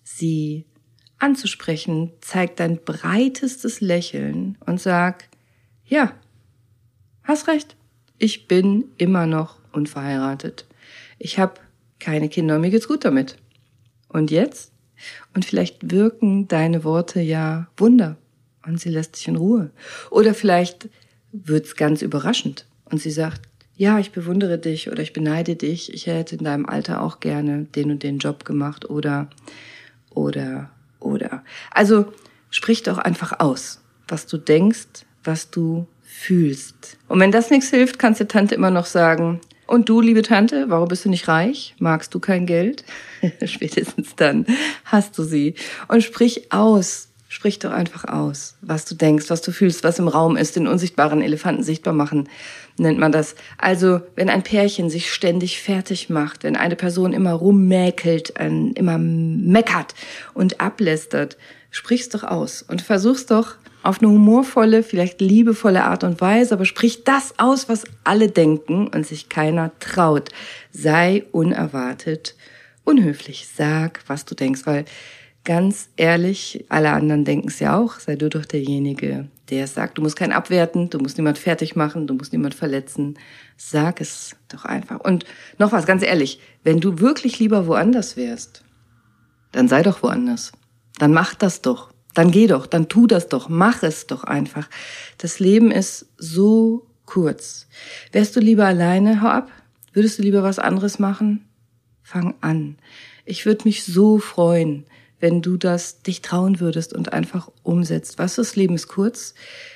sie 0.02 0.64
anzusprechen, 1.18 2.12
zeig 2.20 2.56
dein 2.56 2.82
breitestes 2.84 3.80
Lächeln 3.80 4.58
und 4.66 4.80
sag, 4.80 5.28
ja, 5.86 6.12
hast 7.22 7.46
recht, 7.46 7.76
ich 8.18 8.48
bin 8.48 8.86
immer 8.96 9.26
noch 9.26 9.56
unverheiratet. 9.72 10.66
Ich 11.18 11.38
habe 11.38 11.54
keine 11.98 12.28
Kinder 12.28 12.56
und 12.56 12.62
mir 12.62 12.70
geht's 12.70 12.88
gut 12.88 13.04
damit. 13.04 13.36
Und 14.08 14.30
jetzt? 14.30 14.69
Und 15.34 15.44
vielleicht 15.44 15.90
wirken 15.90 16.48
deine 16.48 16.84
Worte 16.84 17.20
ja 17.20 17.68
Wunder 17.76 18.16
und 18.66 18.80
sie 18.80 18.90
lässt 18.90 19.16
dich 19.16 19.28
in 19.28 19.36
Ruhe. 19.36 19.70
Oder 20.10 20.34
vielleicht 20.34 20.88
wird's 21.32 21.76
ganz 21.76 22.02
überraschend 22.02 22.66
und 22.84 23.00
sie 23.00 23.10
sagt, 23.10 23.42
ja, 23.76 23.98
ich 23.98 24.12
bewundere 24.12 24.58
dich 24.58 24.90
oder 24.90 25.02
ich 25.02 25.14
beneide 25.14 25.56
dich, 25.56 25.94
ich 25.94 26.06
hätte 26.06 26.36
in 26.36 26.44
deinem 26.44 26.66
Alter 26.66 27.00
auch 27.00 27.20
gerne 27.20 27.64
den 27.64 27.90
und 27.90 28.02
den 28.02 28.18
Job 28.18 28.44
gemacht 28.44 28.90
oder, 28.90 29.30
oder, 30.10 30.70
oder. 30.98 31.42
Also 31.70 32.12
sprich 32.50 32.82
doch 32.82 32.98
einfach 32.98 33.40
aus, 33.40 33.80
was 34.06 34.26
du 34.26 34.36
denkst, 34.36 35.06
was 35.24 35.50
du 35.50 35.86
fühlst. 36.02 36.98
Und 37.08 37.20
wenn 37.20 37.32
das 37.32 37.50
nichts 37.50 37.70
hilft, 37.70 37.98
kannst 37.98 38.20
du 38.20 38.28
Tante 38.28 38.54
immer 38.54 38.70
noch 38.70 38.84
sagen, 38.84 39.40
und 39.70 39.88
du, 39.88 40.00
liebe 40.00 40.22
Tante, 40.22 40.64
warum 40.68 40.88
bist 40.88 41.04
du 41.04 41.08
nicht 41.08 41.28
reich? 41.28 41.76
Magst 41.78 42.12
du 42.12 42.18
kein 42.18 42.44
Geld? 42.44 42.82
Spätestens 43.44 44.16
dann 44.16 44.44
hast 44.84 45.16
du 45.16 45.22
sie. 45.22 45.54
Und 45.86 46.02
sprich 46.02 46.52
aus. 46.52 47.06
Sprich 47.28 47.60
doch 47.60 47.70
einfach 47.70 48.06
aus, 48.06 48.56
was 48.60 48.84
du 48.86 48.96
denkst, 48.96 49.30
was 49.30 49.40
du 49.40 49.52
fühlst, 49.52 49.84
was 49.84 50.00
im 50.00 50.08
Raum 50.08 50.36
ist, 50.36 50.56
den 50.56 50.66
unsichtbaren 50.66 51.22
Elefanten 51.22 51.62
sichtbar 51.62 51.94
machen, 51.94 52.28
nennt 52.76 52.98
man 52.98 53.12
das. 53.12 53.36
Also, 53.56 54.00
wenn 54.16 54.28
ein 54.28 54.42
Pärchen 54.42 54.90
sich 54.90 55.12
ständig 55.12 55.60
fertig 55.60 56.10
macht, 56.10 56.42
wenn 56.42 56.56
eine 56.56 56.74
Person 56.74 57.12
immer 57.12 57.34
rummäkelt, 57.34 58.34
immer 58.40 58.98
meckert 58.98 59.94
und 60.34 60.60
ablästert, 60.60 61.36
sprich's 61.70 62.08
doch 62.08 62.24
aus 62.24 62.62
und 62.62 62.82
versuch's 62.82 63.26
doch 63.26 63.54
auf 63.82 64.00
eine 64.00 64.10
humorvolle, 64.10 64.82
vielleicht 64.82 65.20
liebevolle 65.20 65.84
Art 65.84 66.04
und 66.04 66.20
Weise, 66.20 66.54
aber 66.54 66.64
sprich 66.64 67.04
das 67.04 67.38
aus, 67.38 67.68
was 67.68 67.84
alle 68.04 68.28
denken 68.28 68.88
und 68.88 69.06
sich 69.06 69.28
keiner 69.28 69.72
traut. 69.78 70.28
Sei 70.70 71.24
unerwartet 71.32 72.34
unhöflich. 72.84 73.48
Sag, 73.54 74.02
was 74.06 74.24
du 74.24 74.34
denkst, 74.34 74.62
weil 74.64 74.84
ganz 75.44 75.88
ehrlich, 75.96 76.64
alle 76.68 76.90
anderen 76.90 77.24
denken 77.24 77.48
es 77.48 77.60
ja 77.60 77.78
auch. 77.78 77.98
Sei 77.98 78.16
du 78.16 78.28
doch 78.28 78.44
derjenige, 78.44 79.28
der 79.48 79.64
es 79.64 79.74
sagt. 79.74 79.98
Du 79.98 80.02
musst 80.02 80.16
keinen 80.16 80.32
abwerten, 80.32 80.90
du 80.90 80.98
musst 80.98 81.16
niemand 81.16 81.38
fertig 81.38 81.76
machen, 81.76 82.06
du 82.06 82.14
musst 82.14 82.32
niemand 82.32 82.54
verletzen. 82.54 83.18
Sag 83.56 84.00
es 84.00 84.36
doch 84.48 84.64
einfach. 84.64 85.00
Und 85.00 85.24
noch 85.58 85.72
was, 85.72 85.86
ganz 85.86 86.02
ehrlich, 86.02 86.40
wenn 86.64 86.80
du 86.80 86.98
wirklich 86.98 87.38
lieber 87.38 87.66
woanders 87.66 88.16
wärst, 88.16 88.64
dann 89.52 89.68
sei 89.68 89.82
doch 89.82 90.02
woanders. 90.02 90.52
Dann 90.98 91.12
mach 91.12 91.34
das 91.34 91.62
doch. 91.62 91.90
Dann 92.14 92.30
geh 92.30 92.46
doch, 92.46 92.66
dann 92.66 92.88
tu 92.88 93.06
das 93.06 93.28
doch, 93.28 93.48
mach 93.48 93.82
es 93.82 94.06
doch 94.06 94.24
einfach. 94.24 94.68
Das 95.18 95.38
Leben 95.38 95.70
ist 95.70 96.06
so 96.16 96.86
kurz. 97.06 97.66
Wärst 98.12 98.34
du 98.36 98.40
lieber 98.40 98.66
alleine, 98.66 99.22
hau 99.22 99.28
ab? 99.28 99.50
Würdest 99.92 100.18
du 100.18 100.22
lieber 100.22 100.42
was 100.42 100.58
anderes 100.58 100.98
machen? 100.98 101.44
Fang 102.02 102.34
an. 102.40 102.78
Ich 103.24 103.46
würde 103.46 103.64
mich 103.64 103.84
so 103.84 104.18
freuen, 104.18 104.86
wenn 105.20 105.42
du 105.42 105.56
das 105.56 106.02
dich 106.02 106.22
trauen 106.22 106.60
würdest 106.60 106.92
und 106.94 107.12
einfach 107.12 107.50
umsetzt. 107.62 108.18
Was 108.18 108.36
das 108.36 108.56
Leben 108.56 108.74
ist 108.74 108.88
kurz. 108.88 109.34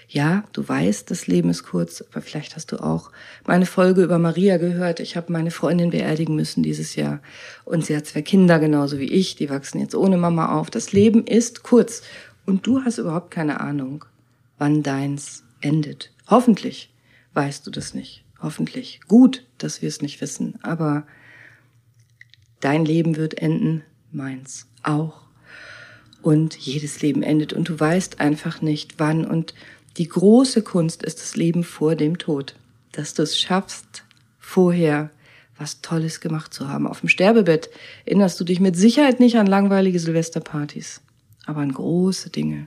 Ja, 0.08 0.44
du 0.52 0.66
weißt, 0.66 1.10
das 1.10 1.26
Leben 1.26 1.50
ist 1.50 1.64
kurz, 1.64 2.02
aber 2.10 2.22
vielleicht 2.22 2.56
hast 2.56 2.72
du 2.72 2.78
auch 2.78 3.10
meine 3.46 3.66
Folge 3.66 4.02
über 4.02 4.18
Maria 4.18 4.56
gehört. 4.56 5.00
Ich 5.00 5.16
habe 5.16 5.32
meine 5.32 5.50
Freundin 5.50 5.90
beerdigen 5.90 6.34
müssen 6.34 6.62
dieses 6.62 6.96
Jahr 6.96 7.20
und 7.64 7.84
sie 7.84 7.96
hat 7.96 8.06
zwei 8.06 8.22
Kinder 8.22 8.58
genauso 8.58 8.98
wie 8.98 9.12
ich, 9.12 9.36
die 9.36 9.50
wachsen 9.50 9.80
jetzt 9.80 9.94
ohne 9.94 10.16
Mama 10.16 10.58
auf. 10.58 10.70
Das 10.70 10.92
Leben 10.92 11.26
ist 11.26 11.62
kurz 11.62 12.02
und 12.46 12.66
du 12.66 12.82
hast 12.84 12.98
überhaupt 12.98 13.30
keine 13.30 13.60
Ahnung, 13.60 14.04
wann 14.58 14.82
deins 14.82 15.44
endet. 15.60 16.10
Hoffentlich 16.28 16.90
weißt 17.34 17.66
du 17.66 17.70
das 17.70 17.94
nicht. 17.94 18.24
Hoffentlich. 18.40 19.00
Gut, 19.08 19.44
dass 19.58 19.82
wir 19.82 19.88
es 19.88 20.02
nicht 20.02 20.20
wissen, 20.20 20.58
aber 20.62 21.06
dein 22.60 22.84
Leben 22.84 23.16
wird 23.16 23.38
enden, 23.38 23.82
meins 24.12 24.66
auch 24.82 25.23
und 26.24 26.56
jedes 26.56 27.02
Leben 27.02 27.22
endet 27.22 27.52
und 27.52 27.68
du 27.68 27.78
weißt 27.78 28.18
einfach 28.18 28.62
nicht 28.62 28.94
wann 28.98 29.26
und 29.26 29.54
die 29.98 30.08
große 30.08 30.62
Kunst 30.62 31.02
ist 31.02 31.20
das 31.20 31.36
Leben 31.36 31.62
vor 31.62 31.94
dem 31.96 32.18
Tod, 32.18 32.56
dass 32.92 33.14
du 33.14 33.22
es 33.22 33.38
schaffst, 33.38 34.04
vorher 34.38 35.10
was 35.58 35.82
Tolles 35.82 36.20
gemacht 36.20 36.52
zu 36.52 36.68
haben. 36.68 36.86
Auf 36.86 37.00
dem 37.00 37.08
Sterbebett 37.08 37.70
erinnerst 38.06 38.40
du 38.40 38.44
dich 38.44 38.58
mit 38.58 38.74
Sicherheit 38.74 39.20
nicht 39.20 39.36
an 39.36 39.46
langweilige 39.46 40.00
Silvesterpartys, 40.00 41.02
aber 41.44 41.60
an 41.60 41.72
große 41.72 42.30
Dinge. 42.30 42.66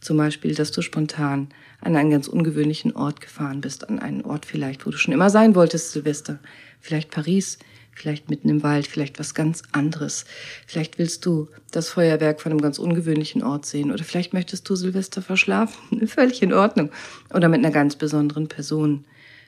Zum 0.00 0.16
Beispiel, 0.16 0.54
dass 0.54 0.72
du 0.72 0.82
spontan 0.82 1.48
an 1.80 1.96
einen 1.96 2.10
ganz 2.10 2.26
ungewöhnlichen 2.26 2.96
Ort 2.96 3.20
gefahren 3.20 3.60
bist, 3.60 3.88
an 3.88 3.98
einen 3.98 4.22
Ort 4.22 4.46
vielleicht, 4.46 4.86
wo 4.86 4.90
du 4.90 4.96
schon 4.96 5.14
immer 5.14 5.30
sein 5.30 5.54
wolltest, 5.54 5.92
Silvester. 5.92 6.38
Vielleicht 6.80 7.10
Paris, 7.10 7.58
vielleicht 7.94 8.28
mitten 8.30 8.48
im 8.48 8.62
Wald, 8.62 8.86
vielleicht 8.86 9.18
was 9.18 9.34
ganz 9.34 9.62
anderes. 9.72 10.24
Vielleicht 10.66 10.98
willst 10.98 11.24
du 11.24 11.48
das 11.70 11.88
Feuerwerk 11.88 12.40
von 12.40 12.52
einem 12.52 12.60
ganz 12.60 12.78
ungewöhnlichen 12.78 13.42
Ort 13.42 13.66
sehen 13.66 13.92
oder 13.92 14.04
vielleicht 14.04 14.32
möchtest 14.32 14.68
du 14.68 14.76
Silvester 14.76 15.22
verschlafen, 15.22 16.06
völlig 16.06 16.42
in 16.42 16.52
Ordnung, 16.52 16.90
oder 17.32 17.48
mit 17.48 17.58
einer 17.58 17.70
ganz 17.70 17.96
besonderen 17.96 18.48
Person 18.48 19.04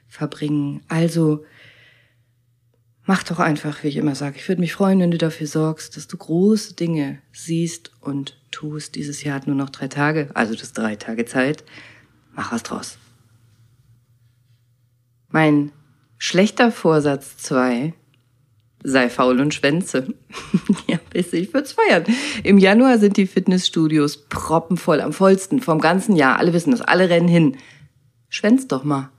verbringen. 0.08 0.82
Also 0.88 1.44
mach 3.04 3.22
doch 3.22 3.38
einfach, 3.38 3.82
wie 3.82 3.88
ich 3.88 3.96
immer 3.96 4.14
sage. 4.14 4.36
Ich 4.36 4.48
würde 4.48 4.60
mich 4.60 4.72
freuen, 4.72 5.00
wenn 5.00 5.10
du 5.10 5.18
dafür 5.18 5.46
sorgst, 5.46 5.96
dass 5.96 6.06
du 6.06 6.16
große 6.16 6.74
Dinge 6.74 7.20
siehst 7.32 7.90
und 8.00 8.38
tust. 8.50 8.94
Dieses 8.94 9.22
Jahr 9.22 9.36
hat 9.36 9.46
nur 9.46 9.56
noch 9.56 9.70
drei 9.70 9.88
Tage, 9.88 10.30
also 10.34 10.54
das 10.54 10.72
drei 10.72 10.96
Tage 10.96 11.24
Zeit. 11.24 11.64
Mach 12.34 12.52
was 12.52 12.62
draus. 12.62 12.98
Mein 15.28 15.72
schlechter 16.18 16.70
Vorsatz 16.70 17.36
zwei 17.36 17.94
sei 18.86 19.10
faul 19.10 19.40
und 19.40 19.52
schwänze. 19.52 20.06
ja, 20.86 20.98
ich 21.12 21.52
würde 21.52 21.68
feiern. 21.68 22.04
Im 22.44 22.58
Januar 22.58 22.98
sind 22.98 23.16
die 23.16 23.26
Fitnessstudios 23.26 24.28
proppenvoll, 24.28 25.00
am 25.00 25.12
vollsten, 25.12 25.60
vom 25.60 25.80
ganzen 25.80 26.14
Jahr. 26.14 26.38
Alle 26.38 26.52
wissen 26.52 26.70
das, 26.70 26.82
alle 26.82 27.10
rennen 27.10 27.28
hin. 27.28 27.56
Schwänz 28.28 28.68
doch 28.68 28.84
mal. 28.84 29.10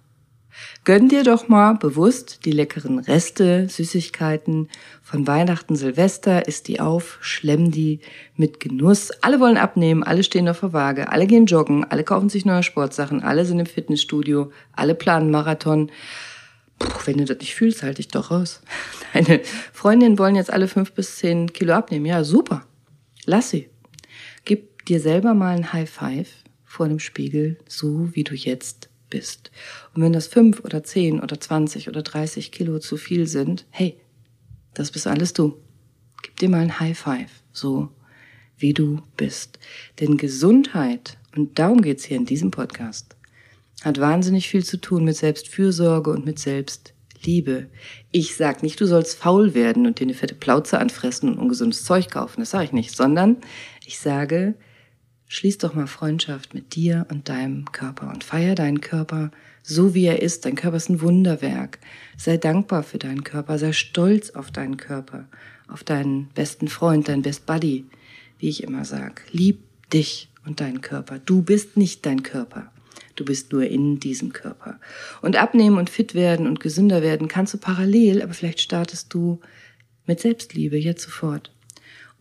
Gönn 0.85 1.09
dir 1.09 1.23
doch 1.23 1.49
mal 1.49 1.73
bewusst 1.73 2.45
die 2.45 2.51
leckeren 2.51 2.99
Reste, 2.99 3.67
Süßigkeiten 3.67 4.69
von 5.03 5.27
Weihnachten, 5.27 5.75
Silvester, 5.75 6.47
isst 6.47 6.69
die 6.69 6.79
auf, 6.79 7.17
schlemm 7.19 7.69
die 7.69 7.99
mit 8.35 8.61
Genuss. 8.61 9.11
Alle 9.21 9.41
wollen 9.41 9.57
abnehmen, 9.57 10.03
alle 10.03 10.23
stehen 10.23 10.47
auf 10.47 10.61
der 10.61 10.71
Waage, 10.71 11.11
alle 11.11 11.27
gehen 11.27 11.45
joggen, 11.45 11.83
alle 11.83 12.05
kaufen 12.05 12.29
sich 12.29 12.45
neue 12.45 12.63
Sportsachen, 12.63 13.21
alle 13.21 13.43
sind 13.45 13.59
im 13.59 13.65
Fitnessstudio, 13.65 14.49
alle 14.71 14.95
planen 14.95 15.29
Marathon. 15.29 15.91
Wenn 17.05 17.17
du 17.17 17.25
das 17.25 17.39
nicht 17.39 17.55
fühlst, 17.55 17.83
halte 17.83 18.01
ich 18.01 18.09
doch 18.09 18.31
raus. 18.31 18.61
Deine 19.13 19.41
Freundinnen 19.73 20.19
wollen 20.19 20.35
jetzt 20.35 20.51
alle 20.51 20.67
fünf 20.67 20.91
bis 20.91 21.17
zehn 21.17 21.51
Kilo 21.51 21.73
abnehmen. 21.73 22.05
Ja, 22.05 22.23
super. 22.23 22.65
Lass 23.25 23.49
sie. 23.49 23.69
Gib 24.45 24.85
dir 24.85 24.99
selber 24.99 25.33
mal 25.33 25.55
ein 25.55 25.73
High 25.73 25.89
Five 25.89 26.29
vor 26.63 26.87
dem 26.87 26.99
Spiegel, 26.99 27.57
so 27.67 28.13
wie 28.13 28.23
du 28.23 28.35
jetzt 28.35 28.89
bist. 29.09 29.51
Und 29.93 30.01
wenn 30.01 30.13
das 30.13 30.27
fünf 30.27 30.59
oder 30.61 30.83
zehn 30.83 31.19
oder 31.19 31.39
zwanzig 31.39 31.87
oder 31.87 32.03
dreißig 32.03 32.51
Kilo 32.51 32.79
zu 32.79 32.97
viel 32.97 33.27
sind, 33.27 33.65
hey, 33.69 33.99
das 34.73 34.91
bist 34.91 35.07
alles 35.07 35.33
du. 35.33 35.57
Gib 36.21 36.37
dir 36.37 36.49
mal 36.49 36.61
ein 36.61 36.79
High 36.79 36.97
Five, 36.97 37.31
so 37.51 37.89
wie 38.57 38.73
du 38.73 39.01
bist. 39.17 39.59
Denn 39.99 40.17
Gesundheit, 40.17 41.17
und 41.35 41.59
darum 41.59 41.81
geht's 41.81 42.05
hier 42.05 42.17
in 42.17 42.25
diesem 42.25 42.51
Podcast, 42.51 43.16
hat 43.83 43.99
wahnsinnig 43.99 44.49
viel 44.49 44.63
zu 44.63 44.77
tun 44.77 45.03
mit 45.03 45.15
Selbstfürsorge 45.15 46.09
und 46.09 46.25
mit 46.25 46.39
Selbstliebe. 46.39 47.67
Ich 48.11 48.35
sag 48.35 48.63
nicht, 48.63 48.79
du 48.81 48.85
sollst 48.85 49.17
faul 49.17 49.53
werden 49.53 49.85
und 49.85 49.99
dir 49.99 50.05
eine 50.05 50.13
fette 50.13 50.35
Plauze 50.35 50.79
anfressen 50.79 51.29
und 51.29 51.39
ungesundes 51.39 51.83
Zeug 51.83 52.09
kaufen. 52.09 52.41
Das 52.41 52.51
sage 52.51 52.65
ich 52.65 52.73
nicht, 52.73 52.95
sondern 52.95 53.37
ich 53.85 53.99
sage, 53.99 54.55
schließ 55.27 55.59
doch 55.59 55.73
mal 55.73 55.87
Freundschaft 55.87 56.53
mit 56.53 56.75
dir 56.75 57.05
und 57.09 57.29
deinem 57.29 57.65
Körper 57.71 58.09
und 58.09 58.23
feier 58.23 58.55
deinen 58.55 58.81
Körper 58.81 59.31
so 59.67 59.93
wie 59.93 60.05
er 60.05 60.21
ist. 60.21 60.45
Dein 60.45 60.55
Körper 60.55 60.77
ist 60.77 60.89
ein 60.89 61.01
Wunderwerk. 61.01 61.79
Sei 62.17 62.37
dankbar 62.37 62.83
für 62.83 62.97
deinen 62.97 63.23
Körper, 63.23 63.59
sei 63.59 63.73
stolz 63.73 64.31
auf 64.31 64.49
deinen 64.49 64.77
Körper, 64.77 65.27
auf 65.67 65.83
deinen 65.83 66.29
besten 66.29 66.69
Freund, 66.69 67.09
deinen 67.09 67.21
Best 67.21 67.45
Buddy, 67.45 67.85
wie 68.39 68.49
ich 68.49 68.63
immer 68.63 68.85
sag. 68.85 69.23
Lieb 69.31 69.59
dich 69.91 70.29
und 70.45 70.61
deinen 70.61 70.81
Körper. 70.81 71.19
Du 71.19 71.41
bist 71.41 71.75
nicht 71.75 72.05
dein 72.05 72.23
Körper. 72.23 72.71
Du 73.17 73.25
bist 73.25 73.51
nur 73.51 73.63
in 73.63 73.99
diesem 73.99 74.31
Körper. 74.31 74.79
Und 75.21 75.35
abnehmen 75.35 75.77
und 75.77 75.89
fit 75.89 76.13
werden 76.13 76.47
und 76.47 76.59
gesünder 76.61 77.01
werden 77.01 77.27
kannst 77.27 77.53
du 77.53 77.57
parallel, 77.57 78.21
aber 78.21 78.33
vielleicht 78.33 78.61
startest 78.61 79.13
du 79.13 79.41
mit 80.05 80.21
Selbstliebe 80.21 80.77
jetzt 80.77 81.03
sofort. 81.03 81.51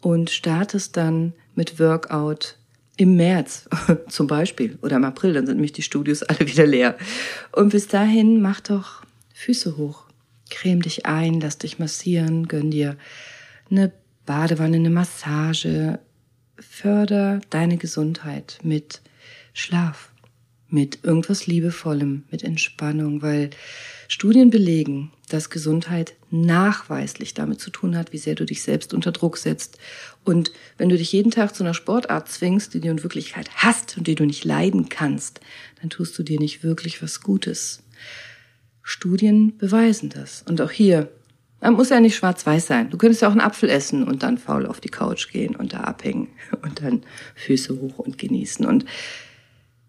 und 0.01 0.31
startest 0.31 0.97
dann 0.97 1.33
mit 1.55 1.79
Workout 1.79 2.57
im 2.97 3.17
März 3.17 3.69
zum 4.09 4.27
Beispiel 4.27 4.79
oder 4.83 4.97
im 4.97 5.05
April, 5.05 5.35
dann 5.35 5.47
sind 5.47 5.57
nämlich 5.57 5.73
die 5.73 5.83
Studios 5.83 6.23
alle 6.23 6.41
wieder 6.41 6.67
leer. 6.67 6.97
Und 7.53 7.71
bis 7.71 7.89
dahin 7.89 8.41
mach 8.41 8.61
doch 8.61 9.03
Füße 9.35 9.77
hoch, 9.77 10.05
creme 10.51 10.83
dich 10.83 11.07
ein, 11.07 11.41
lass 11.41 11.59
dich 11.59 11.79
massieren, 11.79 12.49
gönn 12.49 12.71
dir 12.71 12.97
eine 13.71 13.93
Badewanne, 14.25 14.77
eine 14.77 14.91
Massage, 14.91 15.99
förder 16.59 17.41
deine 17.51 17.77
Gesundheit 17.77 18.59
mit 18.63 19.03
Schlaf, 19.53 20.11
mit 20.69 21.05
irgendwas 21.05 21.47
Liebevollem, 21.47 22.25
mit 22.31 22.43
Entspannung, 22.43 23.23
weil 23.23 23.51
Studien 24.09 24.51
belegen, 24.51 25.13
dass 25.29 25.51
Gesundheit 25.51 26.15
nachweislich 26.31 27.35
damit 27.35 27.61
zu 27.61 27.71
tun 27.71 27.97
hat, 27.97 28.13
wie 28.13 28.19
sehr 28.19 28.35
du 28.35 28.45
dich 28.45 28.63
selbst 28.63 28.95
unter 28.95 29.13
Druck 29.13 29.37
setzt. 29.37 29.79
Und 30.25 30.53
wenn 30.79 30.89
du 30.89 30.97
dich 30.97 31.13
jeden 31.13 31.31
Tag 31.31 31.55
zu 31.55 31.65
einer 31.65 31.75
Sportart 31.75 32.29
zwingst, 32.29 32.75
die 32.75 32.81
du 32.81 32.89
in 32.89 33.03
Wirklichkeit 33.03 33.51
hast 33.57 33.97
und 33.97 34.07
die 34.07 34.15
du 34.15 34.25
nicht 34.25 34.45
leiden 34.45 34.89
kannst, 34.89 35.41
dann 35.81 35.91
tust 35.91 36.19
du 36.19 36.23
dir 36.23 36.39
nicht 36.39 36.63
wirklich 36.63 37.03
was 37.03 37.21
Gutes. 37.21 37.83
Studien 38.83 39.57
beweisen 39.59 40.11
das. 40.11 40.45
Und 40.49 40.61
auch 40.61 40.71
hier, 40.71 41.11
man 41.61 41.75
muss 41.75 41.91
ja 41.91 41.99
nicht 41.99 42.17
schwarz-weiß 42.17 42.67
sein. 42.67 42.91
Du 42.91 42.99
könntest 42.99 43.23
ja 43.23 43.29
auch 43.29 43.33
einen 43.33 43.41
Apfel 43.41 43.69
essen 43.69 44.05
und 44.05 44.23
dann 44.23 44.39
faul 44.39 44.67
auf 44.67 44.81
die 44.81 44.89
Couch 44.89 45.33
gehen 45.33 45.57
und 45.57 45.73
da 45.73 45.81
abhängen 45.81 46.29
und 46.63 46.83
dann 46.83 47.03
Füße 47.35 47.81
hoch 47.81 47.99
und 47.99 48.19
genießen. 48.19 48.65
Und 48.65 48.85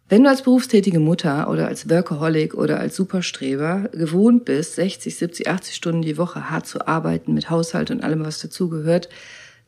wenn 0.10 0.24
du 0.24 0.30
als 0.30 0.42
berufstätige 0.42 1.00
Mutter 1.00 1.50
oder 1.50 1.68
als 1.68 1.90
Workaholic 1.90 2.54
oder 2.54 2.80
als 2.80 2.96
Superstreber 2.96 3.90
gewohnt 3.92 4.46
bist, 4.46 4.76
60, 4.76 5.16
70, 5.16 5.50
80 5.50 5.76
Stunden 5.76 6.02
die 6.02 6.18
Woche 6.18 6.50
hart 6.50 6.66
zu 6.66 6.88
arbeiten 6.88 7.34
mit 7.34 7.50
Haushalt 7.50 7.92
und 7.92 8.04
allem, 8.04 8.24
was 8.24 8.40
dazugehört, 8.40 9.10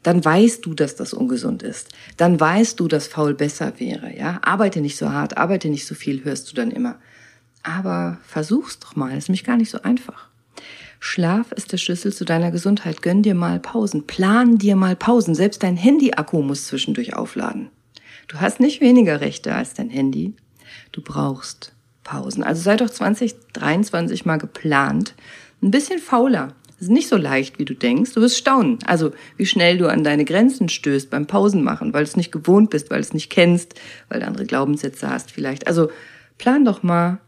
dann 0.01 0.23
weißt 0.23 0.65
du, 0.65 0.73
dass 0.73 0.95
das 0.95 1.13
ungesund 1.13 1.61
ist. 1.61 1.89
Dann 2.15 2.39
weißt 2.39 2.79
du, 2.79 2.87
dass 2.87 3.07
faul 3.07 3.33
besser 3.33 3.73
wäre, 3.79 4.15
ja? 4.17 4.39
Arbeite 4.41 4.79
nicht 4.79 4.97
so 4.97 5.11
hart, 5.11 5.37
arbeite 5.37 5.67
nicht 5.67 5.85
so 5.85 5.93
viel, 5.93 6.23
hörst 6.23 6.49
du 6.49 6.55
dann 6.55 6.71
immer. 6.71 6.95
Aber 7.63 8.17
versuch's 8.25 8.79
doch 8.79 8.95
mal, 8.95 9.17
ist 9.17 9.27
nämlich 9.27 9.43
gar 9.43 9.57
nicht 9.57 9.69
so 9.69 9.81
einfach. 9.81 10.29
Schlaf 11.01 11.51
ist 11.51 11.73
der 11.73 11.77
Schlüssel 11.77 12.13
zu 12.13 12.23
deiner 12.23 12.51
Gesundheit. 12.51 13.01
Gönn 13.01 13.23
dir 13.23 13.35
mal 13.35 13.59
Pausen, 13.59 14.07
plan 14.07 14.57
dir 14.57 14.77
mal 14.77 14.95
Pausen. 14.95 15.35
Selbst 15.35 15.63
dein 15.63 15.77
Handy-Akku 15.77 16.41
muss 16.41 16.67
zwischendurch 16.67 17.15
aufladen. 17.15 17.69
Du 18.29 18.39
hast 18.39 18.59
nicht 18.59 18.79
weniger 18.79 19.21
Rechte 19.21 19.53
als 19.55 19.73
dein 19.73 19.89
Handy. 19.89 20.33
Du 20.91 21.01
brauchst 21.01 21.73
Pausen. 22.03 22.43
Also 22.43 22.61
sei 22.61 22.77
doch 22.77 22.89
2023 22.89 24.23
mal 24.23 24.37
geplant. 24.37 25.15
Ein 25.63 25.71
bisschen 25.71 25.99
fauler. 25.99 26.53
Das 26.67 26.83
ist 26.83 26.91
nicht 26.93 27.09
so 27.09 27.17
leicht, 27.17 27.57
wie 27.57 27.65
du 27.65 27.73
denkst. 27.73 28.13
Du 28.13 28.21
wirst 28.21 28.37
staunen. 28.37 28.77
Also, 28.85 29.11
wie 29.35 29.47
schnell 29.47 29.79
du 29.79 29.89
an 29.89 30.03
deine 30.03 30.25
Grenzen 30.25 30.69
stößt 30.69 31.09
beim 31.09 31.25
Pausenmachen, 31.25 31.91
weil 31.91 32.03
du 32.03 32.09
es 32.09 32.15
nicht 32.15 32.31
gewohnt 32.31 32.69
bist, 32.69 32.89
weil 32.89 32.99
du 32.99 33.07
es 33.07 33.13
nicht 33.13 33.31
kennst, 33.31 33.73
weil 34.07 34.21
du 34.21 34.27
andere 34.27 34.45
Glaubenssätze 34.45 35.09
hast 35.09 35.31
vielleicht. 35.31 35.67
Also, 35.67 35.89
plan 36.37 36.63
doch 36.63 36.83
mal 36.83 37.19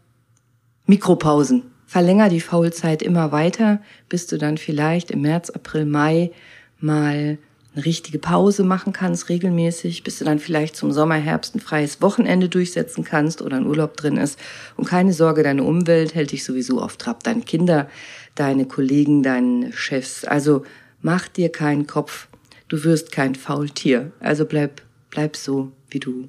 Mikropausen. 0.86 1.64
Verlänger 1.84 2.28
die 2.28 2.40
Faulzeit 2.40 3.02
immer 3.02 3.32
weiter, 3.32 3.82
bis 4.08 4.28
du 4.28 4.38
dann 4.38 4.56
vielleicht 4.56 5.10
im 5.10 5.20
März, 5.20 5.50
April, 5.50 5.84
Mai 5.84 6.30
mal 6.78 7.38
eine 7.74 7.84
richtige 7.84 8.18
Pause 8.18 8.64
machen 8.64 8.92
kannst, 8.92 9.28
regelmäßig, 9.28 10.02
bis 10.04 10.18
du 10.18 10.24
dann 10.24 10.38
vielleicht 10.38 10.76
zum 10.76 10.92
Sommer, 10.92 11.14
Herbst 11.14 11.54
ein 11.54 11.60
freies 11.60 12.02
Wochenende 12.02 12.48
durchsetzen 12.48 13.02
kannst 13.04 13.40
oder 13.40 13.56
ein 13.56 13.66
Urlaub 13.66 13.96
drin 13.96 14.18
ist. 14.18 14.38
Und 14.76 14.86
keine 14.86 15.12
Sorge, 15.12 15.42
deine 15.42 15.62
Umwelt 15.62 16.14
hält 16.14 16.32
dich 16.32 16.44
sowieso 16.44 16.80
auf 16.80 16.98
Trab. 16.98 17.22
Deine 17.22 17.42
Kinder, 17.42 17.88
deine 18.34 18.66
Kollegen, 18.66 19.22
deine 19.22 19.72
Chefs. 19.72 20.24
Also 20.24 20.64
mach 21.00 21.28
dir 21.28 21.50
keinen 21.50 21.86
Kopf. 21.86 22.28
Du 22.68 22.84
wirst 22.84 23.10
kein 23.10 23.34
Faultier. 23.34 24.12
Also 24.20 24.44
bleib, 24.44 24.82
bleib 25.10 25.36
so, 25.36 25.72
wie 25.88 26.00
du 26.00 26.28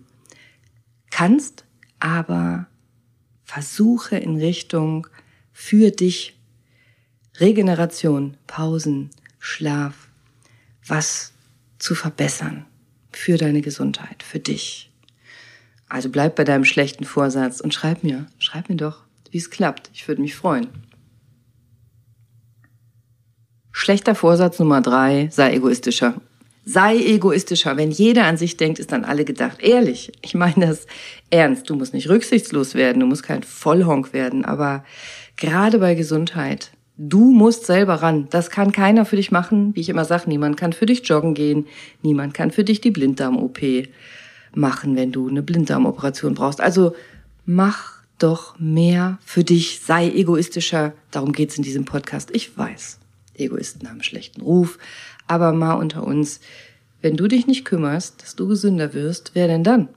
kannst, 1.12 1.66
aber 2.00 2.68
versuche 3.44 4.18
in 4.18 4.38
Richtung 4.38 5.08
für 5.52 5.92
dich 5.92 6.40
Regeneration, 7.40 8.38
Pausen, 8.48 9.10
Schlaf, 9.40 10.10
was 10.88 11.33
zu 11.84 11.96
verbessern 11.96 12.66
für 13.12 13.38
deine 13.38 13.62
Gesundheit, 13.62 14.24
für 14.24 14.40
dich. 14.40 14.90
Also 15.90 16.10
bleib 16.10 16.38
bei 16.38 16.46
deinem 16.46 16.64
schlechten 16.64 17.04
Vorsatz 17.04 17.60
und 17.60 17.74
schreib 17.74 18.06
mir, 18.06 18.28
schreib 18.40 18.70
mir 18.70 18.78
doch, 18.78 19.04
wie 19.32 19.38
es 19.38 19.50
klappt. 19.50 19.92
Ich 19.94 20.08
würde 20.08 20.22
mich 20.22 20.34
freuen. 20.34 20.68
Schlechter 23.74 24.16
Vorsatz 24.16 24.60
Nummer 24.60 24.80
drei, 24.80 25.28
sei 25.30 25.56
egoistischer. 25.56 26.22
Sei 26.64 26.96
egoistischer. 26.96 27.76
Wenn 27.76 27.92
jeder 27.92 28.28
an 28.28 28.38
sich 28.38 28.56
denkt, 28.56 28.80
ist 28.80 28.94
an 28.94 29.04
alle 29.04 29.26
gedacht. 29.26 29.60
Ehrlich, 29.60 30.14
ich 30.22 30.36
meine 30.36 30.68
das 30.68 30.88
ernst. 31.32 31.70
Du 31.70 31.76
musst 31.76 31.94
nicht 31.94 32.08
rücksichtslos 32.08 32.76
werden, 32.76 33.02
du 33.02 33.08
musst 33.08 33.24
kein 33.24 33.44
Vollhonk 33.44 34.14
werden, 34.14 34.46
aber 34.46 34.86
gerade 35.36 35.80
bei 35.80 35.96
Gesundheit 35.96 36.72
Du 36.98 37.32
musst 37.32 37.66
selber 37.66 37.96
ran. 37.96 38.28
Das 38.30 38.52
kann 38.52 38.72
keiner 38.72 39.06
für 39.06 39.16
dich 39.16 39.32
machen. 39.32 39.76
Wie 39.76 39.82
ich 39.82 39.90
immer 39.90 40.06
sage, 40.06 40.30
niemand 40.30 40.58
kann 40.58 40.74
für 40.74 40.86
dich 40.86 41.08
joggen 41.08 41.34
gehen. 41.34 41.66
Niemand 42.02 42.34
kann 42.34 42.52
für 42.52 42.64
dich 42.64 42.82
die 42.82 42.92
Blinddarm-OP 42.92 43.60
machen, 44.54 44.96
wenn 44.96 45.12
du 45.12 45.28
eine 45.28 45.42
Blinddarmoperation 45.42 46.36
brauchst. 46.36 46.62
Also 46.62 46.96
mach 47.46 48.04
doch 48.20 48.60
mehr 48.60 49.18
für 49.26 49.44
dich. 49.44 49.82
Sei 49.82 50.08
egoistischer. 50.10 50.94
Darum 51.10 51.32
geht's 51.32 51.58
in 51.58 51.64
diesem 51.64 51.86
Podcast. 51.86 52.30
Ich 52.32 52.56
weiß, 52.56 53.00
Egoisten 53.36 53.90
haben 53.90 54.04
schlechten 54.04 54.42
Ruf. 54.42 54.78
Aber 55.28 55.52
mal 55.52 55.74
unter 55.74 56.06
uns, 56.06 56.42
wenn 57.02 57.18
du 57.18 57.28
dich 57.28 57.48
nicht 57.48 57.66
kümmerst, 57.66 58.22
dass 58.22 58.36
du 58.36 58.48
gesünder 58.48 58.94
wirst, 58.94 59.32
wer 59.34 59.48
denn 59.48 59.64
dann? 59.64 59.90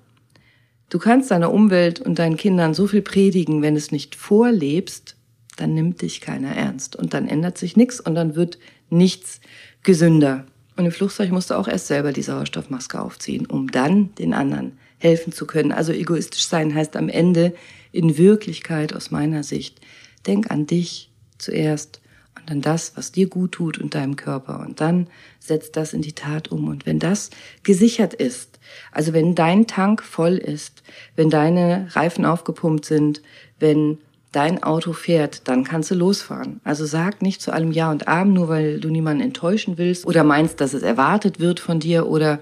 Du 0.89 0.99
kannst 0.99 1.31
deiner 1.31 1.53
Umwelt 1.53 2.01
und 2.01 2.19
deinen 2.19 2.37
Kindern 2.37 2.73
so 2.73 2.87
viel 2.87 3.03
predigen, 3.03 3.61
wenn 3.61 3.77
es 3.77 3.91
nicht 3.91 4.15
vorlebst, 4.15 5.16
dann 5.57 5.75
nimmt 5.75 6.03
dich 6.03 6.21
keiner 6.21 6.55
ernst 6.55 6.97
und 6.97 7.15
dann 7.15 7.29
ändert 7.29 7.59
sich 7.59 7.77
nichts 7.77 8.01
und 8.01 8.15
dann 8.15 8.37
wird 8.37 8.59
nichts 8.91 9.41
gesünder. 9.83 10.47
Und 10.77 10.85
im 10.85 10.93
Flugzeug 10.93 11.31
musst 11.31 11.51
du 11.51 11.55
auch 11.55 11.69
erst 11.69 11.87
selber 11.87 12.13
die 12.13 12.23
Sauerstoffmaske 12.23 13.01
aufziehen, 13.01 13.47
um 13.47 13.71
dann 13.71 14.15
den 14.17 14.35
anderen 14.35 14.79
helfen 14.99 15.33
zu 15.33 15.47
können. 15.47 15.73
Also 15.73 15.93
egoistisch 15.93 16.47
sein 16.47 16.75
heißt 16.75 16.97
am 16.97 17.09
Ende 17.09 17.55
in 17.93 18.19
Wirklichkeit 18.19 18.95
aus 18.95 19.11
meiner 19.11 19.43
Sicht, 19.43 19.81
denk 20.27 20.51
an 20.51 20.67
dich 20.67 21.11
zuerst 21.39 22.01
und 22.39 22.51
an 22.51 22.61
das, 22.61 22.97
was 22.97 23.13
dir 23.13 23.29
gut 23.29 23.53
tut 23.53 23.79
und 23.79 23.95
deinem 23.95 24.17
Körper. 24.17 24.61
Und 24.61 24.81
dann 24.81 25.07
setz 25.39 25.73
das 25.73 25.95
in 25.95 26.03
die 26.03 26.13
Tat 26.13 26.49
um. 26.49 26.69
Und 26.69 26.85
wenn 26.85 26.99
das 26.99 27.31
gesichert 27.63 28.13
ist, 28.13 28.59
also 28.93 29.13
wenn 29.13 29.35
dein 29.35 29.67
Tank 29.67 30.03
voll 30.03 30.37
ist, 30.37 30.83
wenn 31.15 31.31
deine 31.31 31.89
Reifen 31.93 32.27
aufgepumpt 32.27 32.85
sind, 32.85 33.23
wenn 33.59 33.99
dein 34.33 34.63
Auto 34.63 34.93
fährt, 34.93 35.49
dann 35.49 35.65
kannst 35.65 35.91
du 35.91 35.95
losfahren. 35.95 36.61
Also 36.65 36.85
sag 36.85 37.23
nicht 37.23 37.41
zu 37.41 37.53
allem 37.53 37.73
Ja 37.73 37.91
und 37.91 38.09
Abend, 38.09 38.35
nur 38.35 38.49
weil 38.49 38.81
du 38.81 38.89
niemanden 38.89 39.23
enttäuschen 39.23 39.79
willst 39.79 40.07
oder 40.07 40.25
meinst, 40.25 40.61
dass 40.61 40.75
es 40.75 40.83
erwartet 40.83 41.41
wird 41.41 41.61
von 41.61 41.81
dir 41.81 42.07
oder 42.07 42.41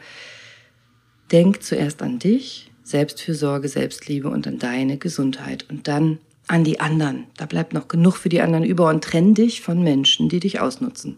denk 1.30 1.62
zuerst 1.62 2.02
an 2.02 2.18
dich, 2.18 2.70
Selbstfürsorge, 2.82 3.68
Selbstliebe 3.68 4.28
und 4.28 4.46
an 4.46 4.58
deine 4.58 4.98
Gesundheit 4.98 5.66
und 5.70 5.88
dann 5.88 6.18
an 6.46 6.64
die 6.64 6.80
anderen. 6.80 7.26
Da 7.36 7.46
bleibt 7.46 7.72
noch 7.72 7.88
genug 7.88 8.16
für 8.16 8.28
die 8.28 8.42
anderen 8.42 8.64
über 8.64 8.88
und 8.88 9.02
trenn 9.02 9.34
dich 9.34 9.62
von 9.62 9.82
Menschen, 9.82 10.28
die 10.28 10.40
dich 10.40 10.60
ausnutzen. 10.60 11.16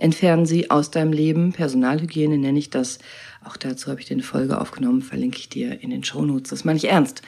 Entfernen 0.00 0.46
sie 0.46 0.70
aus 0.70 0.90
deinem 0.90 1.12
Leben. 1.12 1.52
Personalhygiene 1.52 2.38
nenne 2.38 2.58
ich 2.58 2.70
das. 2.70 2.98
Auch 3.44 3.56
dazu 3.56 3.90
habe 3.90 4.00
ich 4.00 4.06
dir 4.06 4.14
eine 4.14 4.22
Folge 4.22 4.60
aufgenommen, 4.60 5.02
verlinke 5.02 5.38
ich 5.38 5.48
dir 5.48 5.82
in 5.82 5.90
den 5.90 6.04
Shownotes. 6.04 6.50
Das 6.50 6.64
meine 6.64 6.78
ich 6.78 6.88
ernst. 6.88 7.22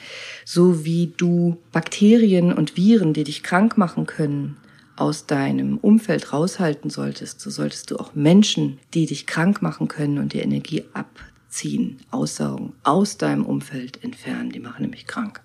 So 0.45 0.83
wie 0.83 1.13
du 1.15 1.57
Bakterien 1.71 2.51
und 2.51 2.75
Viren, 2.75 3.13
die 3.13 3.23
dich 3.23 3.43
krank 3.43 3.77
machen 3.77 4.05
können, 4.05 4.57
aus 4.95 5.25
deinem 5.25 5.77
Umfeld 5.77 6.33
raushalten 6.33 6.89
solltest, 6.89 7.41
so 7.41 7.49
solltest 7.49 7.89
du 7.91 7.97
auch 7.97 8.13
Menschen, 8.13 8.79
die 8.93 9.05
dich 9.05 9.25
krank 9.25 9.61
machen 9.61 9.87
können 9.87 10.19
und 10.19 10.33
dir 10.33 10.43
Energie 10.43 10.83
abziehen, 10.93 11.97
aussaugen, 12.11 12.73
aus 12.83 13.17
deinem 13.17 13.45
Umfeld 13.45 14.03
entfernen. 14.03 14.51
Die 14.51 14.59
machen 14.59 14.83
nämlich 14.83 15.07
krank. 15.07 15.41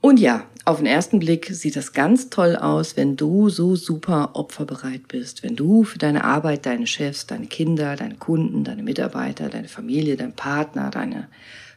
Und 0.00 0.18
ja, 0.18 0.46
auf 0.64 0.78
den 0.78 0.86
ersten 0.86 1.18
Blick 1.18 1.46
sieht 1.46 1.76
das 1.76 1.92
ganz 1.92 2.30
toll 2.30 2.56
aus, 2.56 2.96
wenn 2.96 3.16
du 3.16 3.48
so 3.50 3.76
super 3.76 4.30
opferbereit 4.34 5.08
bist, 5.08 5.42
wenn 5.42 5.56
du 5.56 5.84
für 5.84 5.98
deine 5.98 6.24
Arbeit, 6.24 6.64
deine 6.64 6.86
Chefs, 6.86 7.26
deine 7.26 7.46
Kinder, 7.46 7.96
deine 7.96 8.16
Kunden, 8.16 8.64
deine 8.64 8.82
Mitarbeiter, 8.82 9.48
deine 9.48 9.68
Familie, 9.68 10.16
dein 10.16 10.32
Partner, 10.32 10.90
deine 10.90 11.28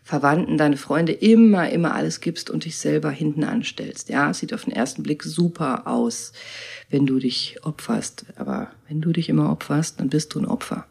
Verwandten, 0.04 0.58
deine 0.58 0.78
Freunde 0.78 1.14
immer, 1.14 1.70
immer 1.70 1.96
alles 1.96 2.20
gibst 2.20 2.50
und 2.50 2.66
dich 2.66 2.78
selber 2.78 3.10
hinten 3.10 3.44
anstellst. 3.44 4.10
Ja, 4.10 4.30
es 4.30 4.40
sieht 4.40 4.54
auf 4.54 4.66
den 4.66 4.74
ersten 4.74 5.02
Blick 5.04 5.24
super 5.24 5.88
aus, 5.88 6.34
wenn 6.90 7.06
du 7.06 7.20
dich 7.20 7.58
opferst. 7.64 8.26
Aber 8.36 8.72
wenn 8.88 9.02
du 9.02 9.12
dich 9.14 9.30
immer 9.30 9.50
opferst, 9.50 10.00
dann 10.00 10.10
bist 10.10 10.34
du 10.34 10.40
ein 10.40 10.46
Opfer. 10.46 10.86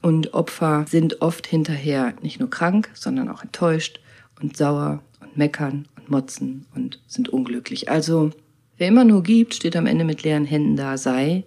Und 0.00 0.34
Opfer 0.34 0.84
sind 0.88 1.22
oft 1.22 1.46
hinterher 1.46 2.14
nicht 2.22 2.38
nur 2.38 2.50
krank, 2.50 2.90
sondern 2.94 3.28
auch 3.28 3.42
enttäuscht 3.42 4.00
und 4.40 4.56
sauer 4.56 5.02
und 5.20 5.36
meckern 5.36 5.88
motzen 6.10 6.66
und 6.74 7.00
sind 7.06 7.28
unglücklich. 7.28 7.90
Also, 7.90 8.30
wer 8.76 8.88
immer 8.88 9.04
nur 9.04 9.22
gibt, 9.22 9.54
steht 9.54 9.76
am 9.76 9.86
Ende 9.86 10.04
mit 10.04 10.22
leeren 10.22 10.44
Händen 10.44 10.76
da. 10.76 10.96
Sei 10.98 11.44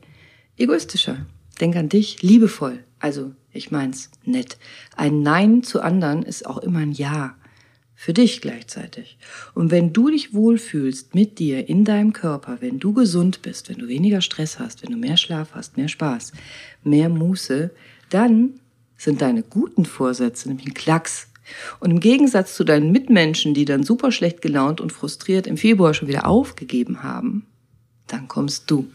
egoistischer. 0.58 1.26
Denk 1.60 1.76
an 1.76 1.90
dich 1.90 2.22
liebevoll. 2.22 2.84
Also, 3.00 3.32
ich 3.52 3.72
mein's 3.72 4.12
nett. 4.24 4.58
Ein 4.96 5.22
Nein 5.22 5.64
zu 5.64 5.82
anderen 5.82 6.24
ist 6.24 6.46
auch 6.46 6.60
immer 6.60 6.80
ein 6.80 6.92
Ja. 6.92 7.36
Für 7.96 8.14
dich 8.14 8.40
gleichzeitig. 8.40 9.18
Und 9.54 9.72
wenn 9.72 9.92
du 9.92 10.10
dich 10.10 10.34
wohlfühlst 10.34 11.16
mit 11.16 11.38
dir 11.38 11.68
in 11.68 11.84
deinem 11.84 12.14
Körper, 12.14 12.62
wenn 12.62 12.80
du 12.80 12.94
gesund 12.94 13.42
bist, 13.42 13.68
wenn 13.68 13.78
du 13.78 13.90
weniger 13.90 14.22
Stress 14.22 14.58
hast, 14.58 14.84
wenn 14.84 14.92
du 14.92 14.98
mehr 14.98 15.18
Schlaf 15.18 15.50
hast, 15.54 15.76
mehr 15.76 15.90
Spaß, 15.90 16.32
mehr 16.86 17.10
Muße, 17.10 17.72
dann 18.10 18.54
sind 18.96 19.22
deine 19.22 19.44
guten 19.44 19.84
Vorsätze 19.84 20.48
nämlich 20.48 20.68
ein 20.68 20.74
Klacks. 20.76 21.28
Und 21.80 21.92
im 21.92 22.00
Gegensatz 22.00 22.56
zu 22.56 22.64
deinen 22.64 22.92
Mitmenschen, 22.92 23.54
die 23.54 23.66
dann 23.66 23.84
super 23.84 24.12
schlecht 24.12 24.42
gelaunt 24.42 24.82
und 24.82 24.92
frustriert 24.92 25.48
im 25.48 25.58
Februar 25.58 25.94
schon 25.94 26.08
wieder 26.08 26.28
aufgegeben 26.28 27.04
haben, 27.04 27.46
dann 28.08 28.28
kommst 28.28 28.70
du 28.72 28.90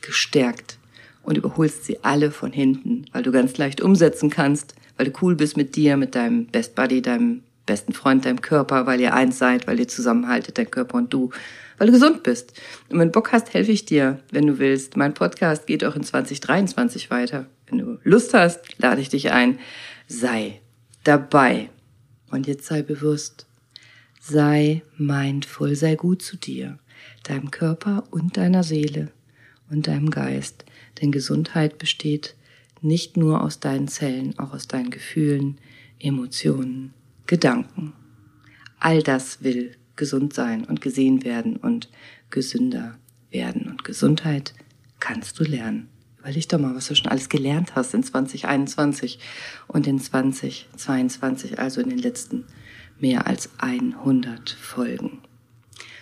gestärkt 0.00 0.78
und 1.22 1.36
überholst 1.36 1.84
sie 1.84 2.04
alle 2.04 2.30
von 2.30 2.52
hinten, 2.52 3.06
weil 3.12 3.22
du 3.22 3.32
ganz 3.32 3.56
leicht 3.56 3.80
umsetzen 3.80 4.30
kannst, 4.30 4.74
weil 4.96 5.06
du 5.06 5.12
cool 5.22 5.34
bist 5.34 5.56
mit 5.56 5.76
dir, 5.76 5.96
mit 5.96 6.14
deinem 6.14 6.46
Best 6.46 6.74
Buddy, 6.74 7.02
deinem 7.02 7.42
besten 7.66 7.92
Freund, 7.92 8.26
deinem 8.26 8.42
Körper, 8.42 8.86
weil 8.86 9.00
ihr 9.00 9.14
eins 9.14 9.38
seid, 9.38 9.66
weil 9.66 9.80
ihr 9.80 9.88
zusammenhaltet, 9.88 10.58
dein 10.58 10.70
Körper 10.70 10.98
und 10.98 11.12
du, 11.12 11.30
weil 11.78 11.86
du 11.86 11.92
gesund 11.92 12.22
bist. 12.22 12.60
Und 12.90 12.98
wenn 12.98 13.08
du 13.08 13.12
Bock 13.12 13.32
hast, 13.32 13.54
helfe 13.54 13.72
ich 13.72 13.86
dir, 13.86 14.20
wenn 14.30 14.46
du 14.46 14.58
willst. 14.58 14.96
Mein 14.96 15.14
Podcast 15.14 15.66
geht 15.66 15.84
auch 15.84 15.96
in 15.96 16.04
2023 16.04 17.10
weiter. 17.10 17.46
Wenn 17.68 17.78
du 17.78 17.98
Lust 18.04 18.34
hast, 18.34 18.78
lade 18.78 19.00
ich 19.00 19.08
dich 19.08 19.32
ein. 19.32 19.58
Sei 20.06 20.60
dabei. 21.04 21.70
Und 22.34 22.48
jetzt 22.48 22.66
sei 22.66 22.82
bewusst. 22.82 23.46
Sei 24.20 24.82
mindful, 24.96 25.76
sei 25.76 25.94
gut 25.94 26.20
zu 26.20 26.36
dir, 26.36 26.80
deinem 27.22 27.52
Körper 27.52 28.04
und 28.10 28.36
deiner 28.36 28.64
Seele 28.64 29.12
und 29.70 29.86
deinem 29.86 30.10
Geist. 30.10 30.64
Denn 31.00 31.12
Gesundheit 31.12 31.78
besteht 31.78 32.34
nicht 32.80 33.16
nur 33.16 33.42
aus 33.42 33.60
deinen 33.60 33.86
Zellen, 33.86 34.36
auch 34.38 34.52
aus 34.52 34.66
deinen 34.66 34.90
Gefühlen, 34.90 35.58
Emotionen, 36.00 36.92
Gedanken. 37.26 37.92
All 38.80 39.02
das 39.02 39.44
will 39.44 39.76
gesund 39.94 40.34
sein 40.34 40.64
und 40.64 40.80
gesehen 40.80 41.22
werden 41.22 41.56
und 41.56 41.88
gesünder 42.30 42.98
werden. 43.30 43.68
Und 43.68 43.84
Gesundheit 43.84 44.54
kannst 44.98 45.38
du 45.38 45.44
lernen. 45.44 45.88
Überleg 46.24 46.48
doch 46.48 46.58
mal, 46.58 46.74
was 46.74 46.88
du 46.88 46.96
schon 46.96 47.08
alles 47.08 47.28
gelernt 47.28 47.74
hast 47.74 47.92
in 47.92 48.02
2021 48.02 49.18
und 49.68 49.86
in 49.86 50.00
2022, 50.00 51.58
also 51.58 51.82
in 51.82 51.90
den 51.90 51.98
letzten 51.98 52.46
mehr 52.98 53.26
als 53.26 53.50
100 53.58 54.48
Folgen. 54.48 55.20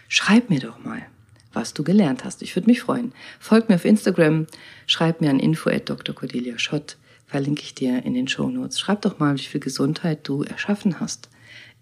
Schreib 0.07 0.49
mir 0.49 0.61
doch 0.61 0.79
mal, 0.85 1.05
was 1.53 1.75
du 1.75 1.83
gelernt 1.83 2.25
hast. 2.25 2.41
Ich 2.43 2.55
würde 2.55 2.71
mich 2.71 2.83
freuen. 2.83 3.13
Folg 3.41 3.69
mir 3.69 3.75
auf 3.75 3.85
Instagram, 3.85 4.47
schreib 4.87 5.21
mir 5.21 5.31
an 5.31 5.41
info 5.41 5.71
at 5.71 5.91
Dr. 5.91 6.15
Cordelia 6.15 6.57
Schott, 6.57 6.99
verlinke 7.27 7.63
ich 7.63 7.75
dir 7.75 8.05
in 8.05 8.15
den 8.15 8.29
Show 8.29 8.49
Notes. 8.49 8.79
Schreib 8.79 9.03
doch 9.03 9.19
mal, 9.19 9.35
wie 9.35 9.43
viel 9.43 9.61
Gesundheit 9.61 10.29
du 10.29 10.45
erschaffen 10.45 11.01
hast 11.01 11.31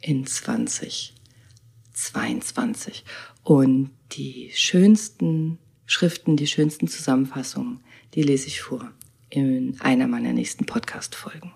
in 0.00 0.24
2022. 0.24 3.04
Und 3.42 3.90
die 4.12 4.50
schönsten 4.54 5.58
Schriften, 5.84 6.38
die 6.38 6.46
schönsten 6.46 6.88
Zusammenfassungen, 6.88 7.80
die 8.14 8.22
lese 8.22 8.48
ich 8.48 8.60
vor 8.60 8.90
in 9.28 9.76
einer 9.80 10.08
meiner 10.08 10.32
nächsten 10.32 10.66
Podcast-Folgen. 10.66 11.52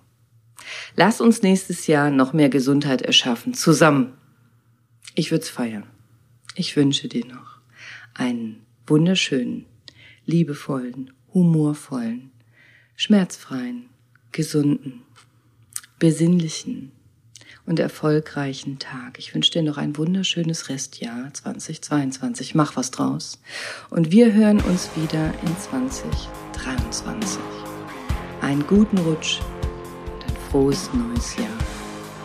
Lass 0.97 1.21
uns 1.21 1.43
nächstes 1.43 1.87
Jahr 1.87 2.11
noch 2.11 2.33
mehr 2.33 2.49
Gesundheit 2.49 3.03
erschaffen, 3.03 3.55
zusammen. 3.55 4.15
Ich 5.15 5.31
würde 5.31 5.43
es 5.43 5.51
feiern. 5.51 5.85
Ich 6.55 6.77
wünsche 6.77 7.09
dir 7.09 7.27
noch 7.27 7.59
einen 8.15 8.65
wunderschönen, 8.87 9.67
liebevollen, 10.25 11.13
humorvollen, 11.33 12.31
schmerzfreien, 12.97 13.91
gesunden, 14.33 15.03
besinnlichen 15.99 16.93
und 17.67 17.81
erfolgreichen 17.81 18.79
Tag. 18.79 19.19
Ich 19.19 19.35
wünsche 19.35 19.53
dir 19.53 19.63
noch 19.63 19.79
ein 19.79 19.97
wunderschönes 19.97 20.69
Restjahr 20.69 21.33
2022. 21.33 22.55
Mach 22.55 22.77
was 22.77 22.91
draus. 22.91 23.41
Und 23.91 24.13
wir 24.13 24.33
hören 24.33 24.61
uns 24.61 24.91
wieder 24.97 25.33
in 25.43 25.57
2023. 26.59 27.41
Einen 28.41 28.67
guten 28.67 28.99
Rutsch 28.99 29.41
und 29.41 30.25
ein 30.25 30.37
frohes 30.51 30.91
neues 30.93 31.37
Jahr. 31.37 31.47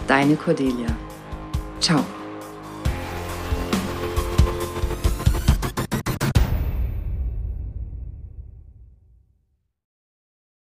Deine 0.07 0.35
Cordelia. 0.35 0.87
Ciao. 1.79 2.03